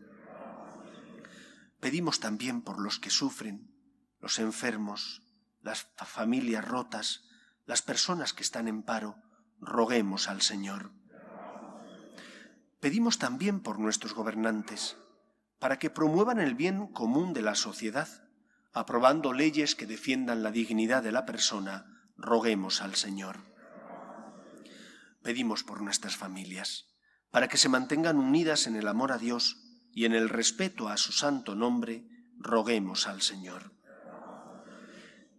Pedimos 1.79 2.19
también 2.19 2.63
por 2.63 2.81
los 2.81 2.97
que 2.97 3.11
sufren, 3.11 3.71
los 4.19 4.39
enfermos, 4.39 5.21
las 5.67 5.89
familias 6.05 6.65
rotas, 6.65 7.25
las 7.65 7.81
personas 7.81 8.31
que 8.31 8.41
están 8.41 8.69
en 8.69 8.83
paro, 8.83 9.17
roguemos 9.59 10.29
al 10.29 10.41
Señor. 10.41 10.91
Pedimos 12.79 13.19
también 13.19 13.59
por 13.59 13.77
nuestros 13.77 14.13
gobernantes, 14.13 14.95
para 15.59 15.77
que 15.77 15.89
promuevan 15.89 16.39
el 16.39 16.55
bien 16.55 16.87
común 16.87 17.33
de 17.33 17.41
la 17.41 17.55
sociedad, 17.55 18.07
aprobando 18.71 19.33
leyes 19.33 19.75
que 19.75 19.85
defiendan 19.85 20.41
la 20.41 20.51
dignidad 20.51 21.03
de 21.03 21.11
la 21.11 21.25
persona, 21.25 21.85
roguemos 22.15 22.81
al 22.81 22.95
Señor. 22.95 23.39
Pedimos 25.21 25.63
por 25.63 25.81
nuestras 25.81 26.15
familias, 26.15 26.85
para 27.29 27.49
que 27.49 27.57
se 27.57 27.67
mantengan 27.67 28.17
unidas 28.17 28.67
en 28.67 28.77
el 28.77 28.87
amor 28.87 29.11
a 29.11 29.17
Dios 29.17 29.61
y 29.91 30.05
en 30.05 30.13
el 30.13 30.29
respeto 30.29 30.87
a 30.87 30.95
su 30.95 31.11
santo 31.11 31.55
nombre, 31.55 32.07
roguemos 32.37 33.07
al 33.07 33.21
Señor. 33.21 33.76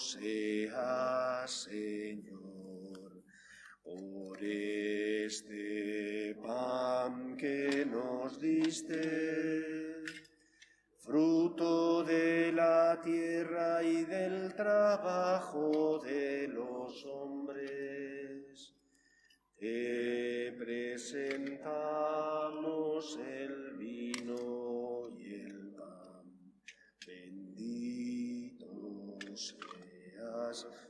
sea 0.00 1.44
Señor 1.46 3.22
por 3.84 4.42
este 4.42 6.34
pan 6.42 7.36
que 7.36 7.84
nos 7.84 8.40
diste, 8.40 10.02
fruto 10.96 12.02
de 12.02 12.50
la 12.52 12.98
tierra 13.02 13.82
y 13.82 14.04
del 14.04 14.54
trabajo 14.54 15.98
de 15.98 16.48
los 16.48 17.04
hombres. 17.04 18.72
Te 19.58 20.52
presentamos 20.58 21.68
el 23.18 23.76
vino 23.76 25.10
y 25.18 25.34
el 25.34 25.74
pan. 25.76 26.54
Bendito 27.06 28.70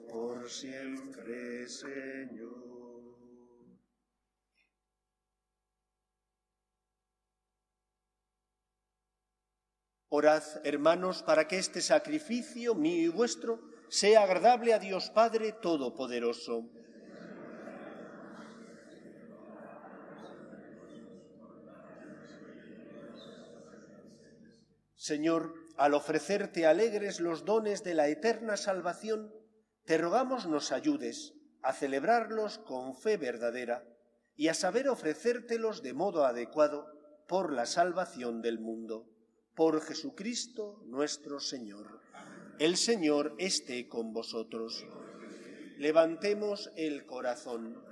por 0.08 0.48
siempre, 0.48 1.68
Señor. 1.68 2.70
Orad, 10.08 10.42
hermanos, 10.64 11.22
para 11.22 11.46
que 11.46 11.58
este 11.58 11.80
sacrificio 11.80 12.74
mío 12.74 13.04
y 13.04 13.08
vuestro 13.08 13.60
sea 13.88 14.24
agradable 14.24 14.74
a 14.74 14.80
Dios 14.80 15.10
Padre 15.10 15.52
Todopoderoso. 15.52 16.68
Señor, 24.96 25.59
al 25.80 25.94
ofrecerte 25.94 26.66
alegres 26.66 27.20
los 27.20 27.46
dones 27.46 27.82
de 27.82 27.94
la 27.94 28.06
eterna 28.08 28.58
salvación, 28.58 29.32
te 29.86 29.96
rogamos 29.96 30.46
nos 30.46 30.72
ayudes 30.72 31.32
a 31.62 31.72
celebrarlos 31.72 32.58
con 32.58 32.94
fe 32.94 33.16
verdadera 33.16 33.82
y 34.36 34.48
a 34.48 34.54
saber 34.54 34.90
ofrecértelos 34.90 35.82
de 35.82 35.94
modo 35.94 36.26
adecuado 36.26 36.86
por 37.26 37.50
la 37.50 37.64
salvación 37.64 38.42
del 38.42 38.58
mundo. 38.58 39.08
Por 39.54 39.80
Jesucristo 39.80 40.82
nuestro 40.84 41.40
Señor. 41.40 42.02
El 42.58 42.76
Señor 42.76 43.34
esté 43.38 43.88
con 43.88 44.12
vosotros. 44.12 44.84
Levantemos 45.78 46.70
el 46.76 47.06
corazón. 47.06 47.82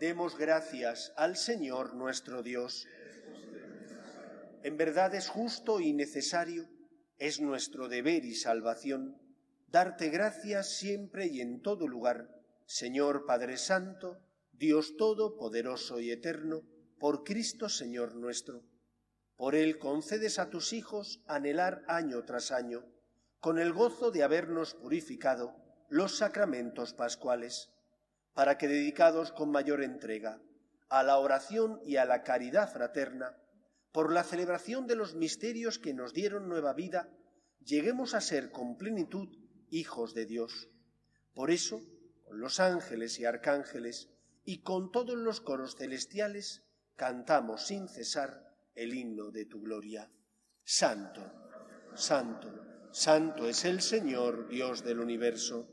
Demos 0.00 0.38
gracias 0.38 1.12
al 1.18 1.36
Señor 1.36 1.92
nuestro 1.94 2.42
Dios. 2.42 2.86
En 4.64 4.78
verdad 4.78 5.14
es 5.14 5.28
justo 5.28 5.78
y 5.78 5.92
necesario, 5.92 6.70
es 7.18 7.38
nuestro 7.38 7.86
deber 7.86 8.24
y 8.24 8.34
salvación, 8.34 9.20
darte 9.68 10.08
gracias 10.08 10.78
siempre 10.78 11.26
y 11.26 11.42
en 11.42 11.60
todo 11.60 11.86
lugar, 11.86 12.30
Señor 12.64 13.26
Padre 13.26 13.58
Santo, 13.58 14.22
Dios 14.52 14.96
Todopoderoso 14.96 16.00
y 16.00 16.10
Eterno, 16.10 16.62
por 16.98 17.24
Cristo 17.24 17.68
Señor 17.68 18.14
nuestro. 18.14 18.62
Por 19.36 19.54
Él 19.54 19.78
concedes 19.78 20.38
a 20.38 20.48
tus 20.48 20.72
hijos 20.72 21.22
anhelar 21.26 21.84
año 21.86 22.24
tras 22.24 22.50
año, 22.50 22.86
con 23.40 23.58
el 23.58 23.74
gozo 23.74 24.12
de 24.12 24.22
habernos 24.22 24.72
purificado 24.72 25.54
los 25.90 26.16
sacramentos 26.16 26.94
pascuales, 26.94 27.68
para 28.32 28.56
que 28.56 28.68
dedicados 28.68 29.30
con 29.30 29.50
mayor 29.50 29.82
entrega 29.82 30.40
a 30.88 31.02
la 31.02 31.18
oración 31.18 31.80
y 31.84 31.96
a 31.96 32.06
la 32.06 32.22
caridad 32.22 32.72
fraterna, 32.72 33.36
por 33.94 34.12
la 34.12 34.24
celebración 34.24 34.88
de 34.88 34.96
los 34.96 35.14
misterios 35.14 35.78
que 35.78 35.94
nos 35.94 36.12
dieron 36.12 36.48
nueva 36.48 36.72
vida, 36.72 37.08
lleguemos 37.64 38.14
a 38.14 38.20
ser 38.20 38.50
con 38.50 38.76
plenitud 38.76 39.28
hijos 39.70 40.14
de 40.14 40.26
Dios. 40.26 40.68
Por 41.32 41.52
eso, 41.52 41.80
con 42.24 42.40
los 42.40 42.58
ángeles 42.58 43.20
y 43.20 43.24
arcángeles 43.24 44.10
y 44.44 44.62
con 44.62 44.90
todos 44.90 45.16
los 45.16 45.40
coros 45.40 45.76
celestiales, 45.76 46.64
cantamos 46.96 47.68
sin 47.68 47.86
cesar 47.86 48.52
el 48.74 48.94
himno 48.94 49.30
de 49.30 49.44
tu 49.44 49.60
gloria. 49.60 50.10
Santo, 50.64 51.32
santo, 51.94 52.88
santo 52.90 53.48
es 53.48 53.64
el 53.64 53.80
Señor, 53.80 54.48
Dios 54.48 54.82
del 54.82 54.98
universo. 54.98 55.68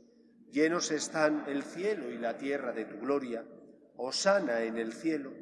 Llenos 0.48 0.92
están 0.92 1.42
el 1.48 1.64
cielo 1.64 2.08
y 2.08 2.18
la 2.18 2.38
tierra 2.38 2.70
de 2.72 2.84
tu 2.84 3.00
gloria. 3.00 3.44
Osana 3.96 4.62
en 4.62 4.78
el 4.78 4.92
cielo. 4.92 5.41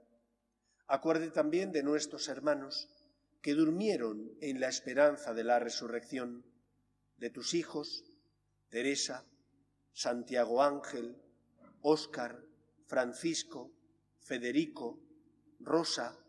Acuerde 0.93 1.31
también 1.31 1.71
de 1.71 1.83
nuestros 1.83 2.27
hermanos 2.27 2.89
que 3.41 3.53
durmieron 3.53 4.35
en 4.41 4.59
la 4.59 4.67
esperanza 4.67 5.33
de 5.33 5.45
la 5.45 5.57
resurrección, 5.57 6.45
de 7.15 7.29
tus 7.29 7.53
hijos, 7.53 8.03
Teresa, 8.67 9.25
Santiago 9.93 10.61
Ángel, 10.61 11.15
Óscar, 11.79 12.43
Francisco, 12.87 13.71
Federico, 14.19 14.99
Rosa 15.61 16.19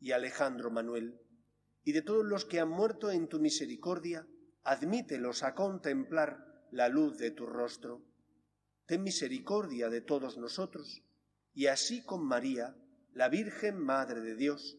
y 0.00 0.12
Alejandro 0.12 0.70
Manuel, 0.70 1.20
y 1.84 1.92
de 1.92 2.00
todos 2.00 2.24
los 2.24 2.46
que 2.46 2.60
han 2.60 2.70
muerto 2.70 3.10
en 3.10 3.28
tu 3.28 3.38
misericordia, 3.38 4.26
admítelos 4.62 5.42
a 5.42 5.54
contemplar 5.54 6.66
la 6.70 6.88
luz 6.88 7.18
de 7.18 7.30
tu 7.30 7.44
rostro. 7.44 8.02
Ten 8.86 9.02
misericordia 9.02 9.90
de 9.90 10.00
todos 10.00 10.38
nosotros, 10.38 11.02
y 11.52 11.66
así 11.66 12.02
con 12.02 12.24
María, 12.24 12.74
la 13.12 13.28
Virgen 13.28 13.78
Madre 13.78 14.20
de 14.20 14.34
Dios, 14.34 14.78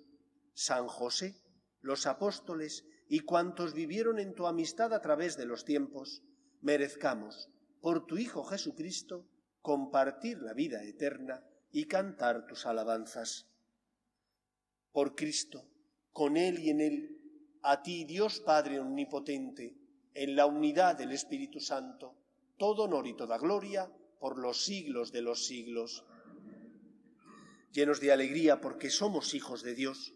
San 0.53 0.87
José, 0.87 1.41
los 1.81 2.05
apóstoles 2.05 2.85
y 3.07 3.21
cuantos 3.21 3.73
vivieron 3.73 4.19
en 4.19 4.33
tu 4.33 4.47
amistad 4.47 4.93
a 4.93 5.01
través 5.01 5.37
de 5.37 5.45
los 5.45 5.65
tiempos, 5.65 6.23
merezcamos, 6.61 7.49
por 7.81 8.05
tu 8.05 8.17
Hijo 8.17 8.43
Jesucristo, 8.43 9.25
compartir 9.61 10.39
la 10.41 10.53
vida 10.53 10.83
eterna 10.83 11.43
y 11.71 11.85
cantar 11.85 12.45
tus 12.45 12.65
alabanzas. 12.65 13.47
Por 14.91 15.15
Cristo, 15.15 15.65
con 16.11 16.37
Él 16.37 16.59
y 16.59 16.69
en 16.69 16.81
Él, 16.81 17.19
a 17.61 17.81
ti, 17.81 18.05
Dios 18.05 18.39
Padre 18.41 18.79
Omnipotente, 18.79 19.75
en 20.13 20.35
la 20.35 20.45
unidad 20.45 20.97
del 20.97 21.11
Espíritu 21.11 21.59
Santo, 21.59 22.15
todo 22.57 22.83
honor 22.83 23.07
y 23.07 23.15
toda 23.15 23.37
gloria 23.37 23.91
por 24.19 24.37
los 24.37 24.63
siglos 24.63 25.11
de 25.11 25.21
los 25.21 25.45
siglos 25.45 26.05
llenos 27.71 27.99
de 27.99 28.11
alegría 28.11 28.61
porque 28.61 28.89
somos 28.89 29.33
hijos 29.33 29.63
de 29.63 29.75
Dios, 29.75 30.13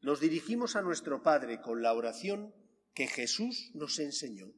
nos 0.00 0.20
dirigimos 0.20 0.76
a 0.76 0.82
nuestro 0.82 1.22
Padre 1.22 1.60
con 1.60 1.82
la 1.82 1.92
oración 1.94 2.54
que 2.94 3.06
Jesús 3.06 3.70
nos 3.74 3.98
enseñó. 3.98 4.52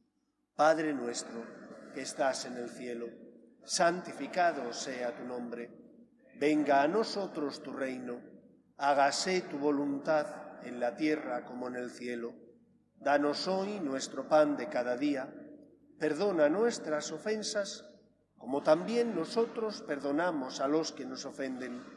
Padre 0.55 0.93
nuestro, 0.93 1.45
que 1.93 2.01
estás 2.01 2.45
en 2.45 2.57
el 2.57 2.69
cielo, 2.69 3.07
santificado 3.63 4.73
sea 4.73 5.15
tu 5.15 5.23
nombre, 5.23 5.71
venga 6.39 6.81
a 6.81 6.87
nosotros 6.87 7.63
tu 7.63 7.73
reino, 7.73 8.21
hágase 8.77 9.41
tu 9.41 9.57
voluntad 9.57 10.65
en 10.65 10.79
la 10.79 10.95
tierra 10.95 11.45
como 11.45 11.67
en 11.67 11.75
el 11.75 11.91
cielo. 11.91 12.33
Danos 12.99 13.47
hoy 13.47 13.79
nuestro 13.79 14.27
pan 14.27 14.57
de 14.57 14.69
cada 14.69 14.97
día, 14.97 15.33
perdona 15.99 16.49
nuestras 16.49 17.11
ofensas, 17.11 17.85
como 18.37 18.61
también 18.63 19.15
nosotros 19.15 19.81
perdonamos 19.81 20.59
a 20.59 20.67
los 20.67 20.91
que 20.91 21.05
nos 21.05 21.25
ofenden 21.25 21.96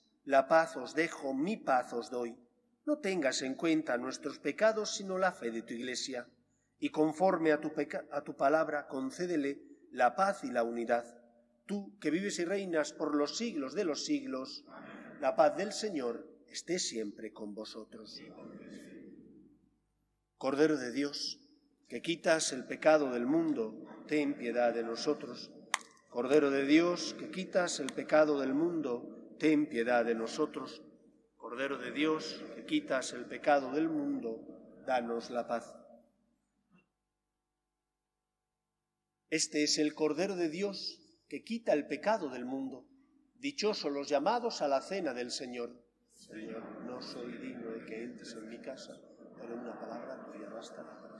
la 0.25 0.47
paz 0.47 0.77
os 0.77 0.93
dejo, 0.93 1.33
mi 1.33 1.57
paz 1.57 1.93
os 1.93 2.09
doy. 2.09 2.37
No 2.85 2.99
tengas 2.99 3.41
en 3.41 3.55
cuenta 3.55 3.97
nuestros 3.97 4.39
pecados, 4.39 4.95
sino 4.95 5.17
la 5.17 5.31
fe 5.31 5.51
de 5.51 5.61
tu 5.61 5.73
Iglesia, 5.73 6.27
y 6.79 6.89
conforme 6.89 7.51
a 7.51 7.59
tu, 7.59 7.71
a 8.11 8.21
tu 8.23 8.35
palabra, 8.35 8.87
concédele 8.87 9.61
la 9.91 10.15
paz 10.15 10.43
y 10.43 10.51
la 10.51 10.63
unidad. 10.63 11.05
Tú, 11.65 11.97
que 11.99 12.11
vives 12.11 12.39
y 12.39 12.45
reinas 12.45 12.93
por 12.93 13.15
los 13.15 13.37
siglos 13.37 13.73
de 13.73 13.85
los 13.85 14.05
siglos, 14.05 14.65
la 15.19 15.35
paz 15.35 15.55
del 15.55 15.71
Señor 15.71 16.27
esté 16.47 16.79
siempre 16.79 17.31
con 17.31 17.53
vosotros. 17.53 18.21
Cordero 20.37 20.77
de 20.77 20.91
Dios, 20.91 21.39
que 21.87 22.01
quitas 22.01 22.51
el 22.51 22.65
pecado 22.65 23.11
del 23.11 23.25
mundo, 23.25 23.75
ten 24.07 24.33
piedad 24.33 24.73
de 24.73 24.83
nosotros. 24.83 25.51
Cordero 26.09 26.49
de 26.49 26.65
Dios, 26.65 27.15
que 27.19 27.29
quitas 27.29 27.79
el 27.79 27.93
pecado 27.93 28.39
del 28.39 28.53
mundo, 28.53 29.20
ten 29.41 29.65
piedad 29.65 30.05
de 30.05 30.13
nosotros. 30.13 30.83
Cordero 31.35 31.79
de 31.79 31.91
Dios, 31.91 32.43
que 32.53 32.63
quitas 32.63 33.11
el 33.13 33.25
pecado 33.25 33.71
del 33.71 33.89
mundo, 33.89 34.39
danos 34.85 35.31
la 35.31 35.47
paz. 35.47 35.75
Este 39.31 39.63
es 39.63 39.79
el 39.79 39.95
Cordero 39.95 40.35
de 40.35 40.47
Dios 40.47 40.99
que 41.27 41.43
quita 41.43 41.73
el 41.73 41.87
pecado 41.87 42.29
del 42.29 42.45
mundo. 42.45 42.85
Dichosos 43.39 43.91
los 43.91 44.07
llamados 44.07 44.61
a 44.61 44.67
la 44.67 44.79
cena 44.79 45.15
del 45.15 45.31
Señor. 45.31 45.71
Señor, 46.13 46.61
no 46.85 47.01
soy 47.01 47.31
digno 47.39 47.71
de 47.71 47.85
que 47.87 48.03
entres 48.03 48.35
en 48.35 48.47
mi 48.47 48.59
casa, 48.59 49.01
pero 49.39 49.55
una 49.55 49.79
palabra 49.79 50.23
tuya 50.23 50.49
bastará 50.49 51.01
para 51.01 51.19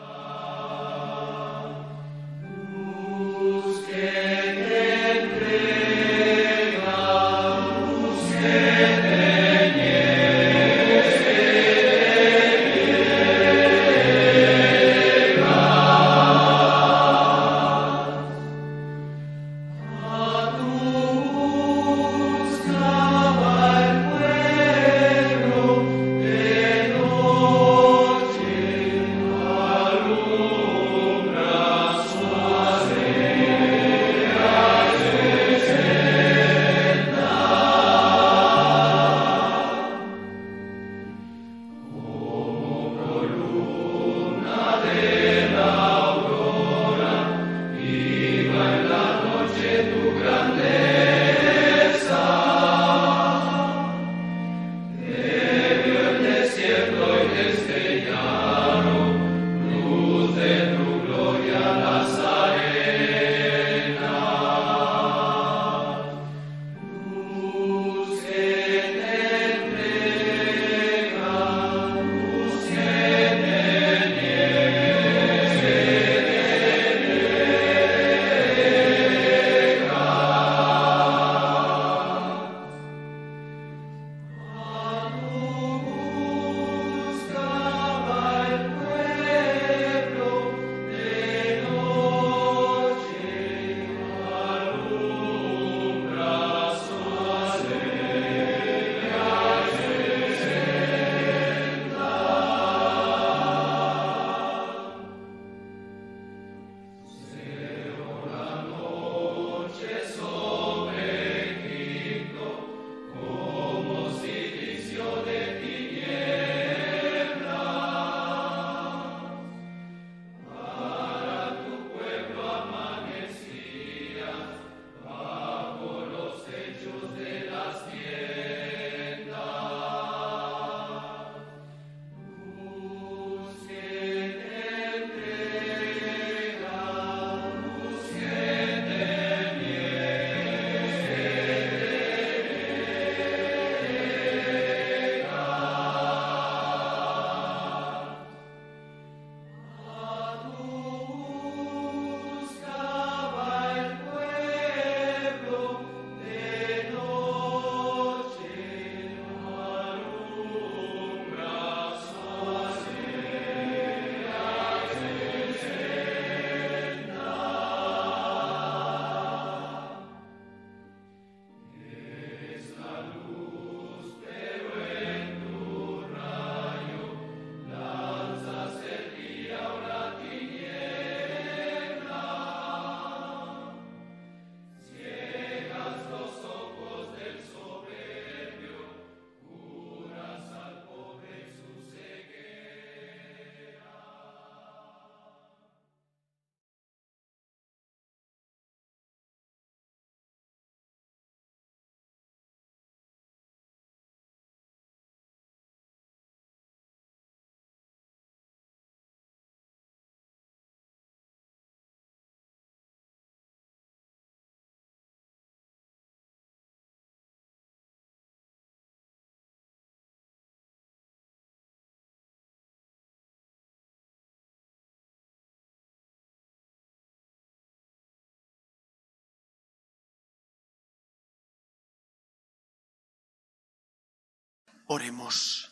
Oremos. 234.93 235.71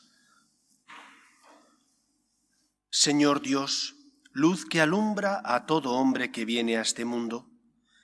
Señor 2.89 3.41
Dios, 3.41 3.97
luz 4.32 4.63
que 4.65 4.80
alumbra 4.80 5.41
a 5.43 5.65
todo 5.65 5.91
hombre 5.91 6.32
que 6.32 6.45
viene 6.45 6.78
a 6.78 6.82
este 6.84 7.03
mundo, 7.03 7.51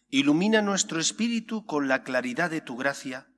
ilumina 0.10 0.62
nuestro 0.62 1.00
espíritu 1.00 1.66
con 1.66 1.88
la 1.88 2.04
claridad 2.04 2.52
de 2.52 2.60
tu 2.60 2.76
gracia, 2.76 3.30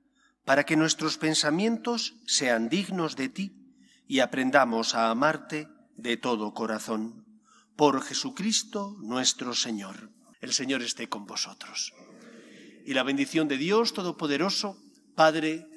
para 0.43 0.65
que 0.65 0.75
nuestros 0.75 1.19
pensamientos 1.19 2.15
sean 2.25 2.67
dignos 2.67 3.15
de 3.15 3.29
ti 3.29 3.75
y 4.07 4.21
aprendamos 4.21 4.95
a 4.95 5.11
amarte 5.11 5.67
de 5.97 6.17
todo 6.17 6.55
corazón. 6.55 7.27
Por 7.75 8.01
Jesucristo 8.01 8.95
nuestro 9.01 9.53
Señor. 9.53 10.09
El 10.41 10.51
Señor 10.51 10.81
esté 10.81 11.09
con 11.09 11.27
vosotros. 11.27 11.93
Y 12.87 12.95
la 12.95 13.03
bendición 13.03 13.47
de 13.47 13.57
Dios 13.57 13.93
Todopoderoso, 13.93 14.81
Padre, 15.13 15.76